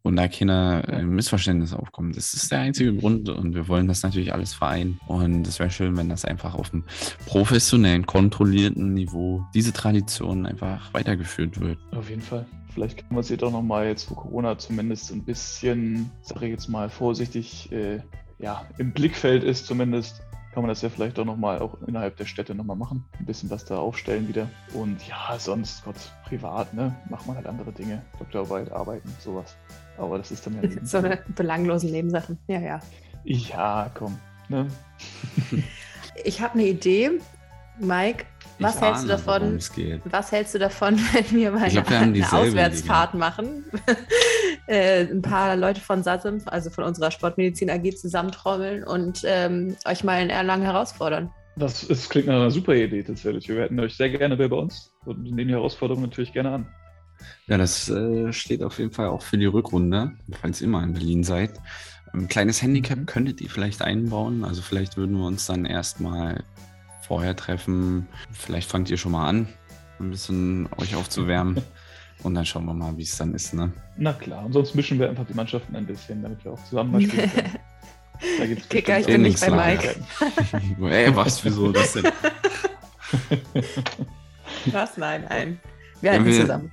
[0.04, 2.14] und da keine äh, Missverständnisse aufkommen.
[2.14, 5.00] Das ist der einzige Grund und wir wollen das natürlich alles vereinen.
[5.08, 6.84] Und es wäre schön, wenn das einfach auf einem
[7.26, 11.78] professionellen, kontrollierten Niveau diese Tradition einfach weitergeführt wird.
[11.92, 12.46] Auf jeden Fall.
[12.74, 16.70] Vielleicht kann man sie doch nochmal jetzt, wo Corona zumindest ein bisschen, sage ich jetzt
[16.70, 18.00] mal vorsichtig, äh,
[18.40, 20.22] ja, im Blickfeld ist zumindest,
[20.54, 23.06] kann man das ja vielleicht auch nochmal auch innerhalb der Städte nochmal machen.
[23.20, 24.50] Ein bisschen was da aufstellen wieder.
[24.74, 25.96] Und ja, sonst, Gott,
[26.26, 28.04] privat, ne, macht man halt andere Dinge.
[28.20, 29.58] Doktorarbeit, arbeiten, sowas.
[29.98, 30.70] Aber das ist dann ja.
[30.84, 32.38] so eine belanglosen Nebensachen.
[32.48, 32.80] Ja, ja.
[33.24, 34.18] Ja, komm.
[34.50, 34.68] Ne?
[36.24, 37.12] Ich habe eine Idee.
[37.80, 38.26] Mike,
[38.60, 40.02] was Ich hältst du ahne, worum davon?
[40.12, 43.66] Was hältst du davon, wenn wir mal glaub, wir eine Auswärtsfahrt machen?
[44.68, 50.04] äh, ein paar Leute von SASIM, also von unserer Sportmedizin AG, zusammentrommeln und ähm, euch
[50.04, 51.32] mal in Erlangen herausfordern.
[51.56, 53.48] Das, das klingt nach einer super Idee tatsächlich.
[53.48, 56.68] Wir hätten euch sehr gerne bei uns und nehmen die Herausforderung natürlich gerne an.
[57.48, 60.12] Ja, das äh, steht auf jeden Fall auch für die Rückrunde,
[60.42, 61.52] falls ihr mal in Berlin seid.
[62.14, 63.06] Ein kleines Handicap Mhm.
[63.06, 64.44] könntet ihr vielleicht einbauen.
[64.44, 66.44] Also vielleicht würden wir uns dann erstmal
[67.02, 68.08] vorher treffen.
[68.32, 69.48] Vielleicht fangt ihr schon mal an,
[70.00, 71.62] ein bisschen euch aufzuwärmen.
[72.24, 73.54] Und dann schauen wir mal, wie es dann ist.
[73.54, 73.72] Ne?
[73.96, 76.92] Na klar, und sonst mischen wir einfach die Mannschaften ein bisschen, damit wir auch zusammen
[76.94, 77.52] mal spielen können.
[78.40, 79.52] Da gibt's Kicker, ich bin nicht bei.
[79.78, 79.96] Mike.
[80.90, 82.06] Ey, was, wieso das denn?
[84.72, 84.98] Was?
[84.98, 85.60] Nein, nein.
[86.02, 86.72] Wir Ja, halten wir- zusammen.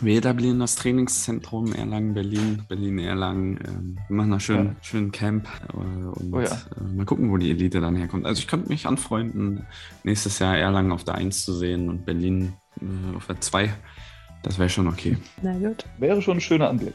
[0.00, 3.58] Wir etablieren das Trainingszentrum Erlangen-Berlin, Berlin-Erlangen.
[3.66, 4.76] Ähm, wir machen da schön, Ja.
[4.80, 6.46] schön Camp äh, und Oh ja.
[6.46, 8.24] äh, mal gucken, wo die Elite dann herkommt.
[8.24, 9.66] Also ich könnte mich anfreunden,
[10.04, 13.72] nächstes Jahr Erlangen auf der 1 zu sehen und Berlin äh, auf der 2.
[14.44, 15.16] Das wäre schon okay.
[15.42, 15.84] Na gut.
[15.98, 16.94] Wäre schon ein schöner Anblick.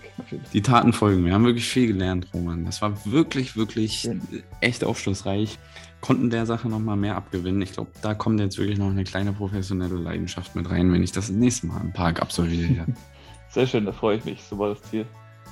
[0.53, 1.25] Die Taten folgen.
[1.25, 2.63] Wir haben wirklich viel gelernt, Roman.
[2.63, 4.21] Das war wirklich, wirklich Schön.
[4.61, 5.59] echt aufschlussreich.
[6.03, 7.61] Konnten der Sache noch mal mehr abgewinnen.
[7.61, 11.13] Ich glaube, da kommt jetzt wirklich noch eine kleine professionelle Leidenschaft mit rein, wenn ich
[11.13, 12.85] das nächste Mal im Park absolviere.
[13.49, 14.43] Sehr schön, da freue ich mich.
[14.43, 15.05] So war das Ziel.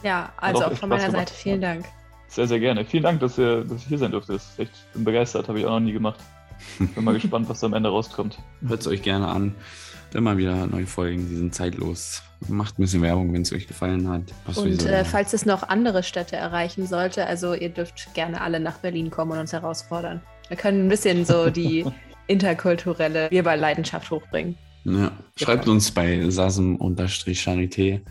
[0.04, 1.30] Ja, also auch von Spaß meiner gemacht.
[1.30, 1.86] Seite vielen Dank.
[2.28, 2.84] Sehr, sehr gerne.
[2.84, 4.34] Vielen Dank, dass, ihr, dass ich hier sein durfte.
[4.34, 6.20] Das ist echt, bin begeistert, habe ich auch noch nie gemacht.
[6.80, 8.38] Bin mal gespannt, was da am Ende rauskommt.
[8.68, 9.56] Hört es euch gerne an.
[10.14, 12.24] Immer wieder neue Folgen, die sind zeitlos.
[12.50, 14.24] Macht ein bisschen Werbung, wenn es euch gefallen hat.
[14.46, 18.60] Was Und äh, falls es noch andere Städte erreichen sollte, also ihr dürft gerne alle
[18.60, 20.22] nach Berlin kommen und uns herausfordern.
[20.52, 21.86] Wir können ein bisschen so die
[22.28, 24.58] interkulturelle Bierball-Leidenschaft hochbringen.
[24.84, 25.10] ja.
[25.38, 28.02] Schreibt uns bei sasem-charité.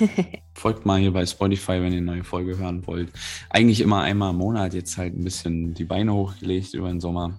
[0.54, 3.12] Folgt mal hier bei Spotify, wenn ihr eine neue Folge hören wollt.
[3.50, 7.38] Eigentlich immer einmal im Monat, jetzt halt ein bisschen die Beine hochgelegt über den Sommer.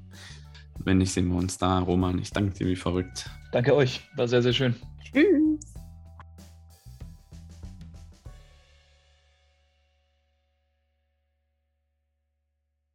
[0.77, 1.79] Wenn nicht, sehen wir uns da.
[1.79, 3.27] Roman, ich danke dir wie verrückt.
[3.51, 4.01] Danke euch.
[4.15, 4.75] War sehr, sehr schön.
[5.11, 5.74] Tschüss.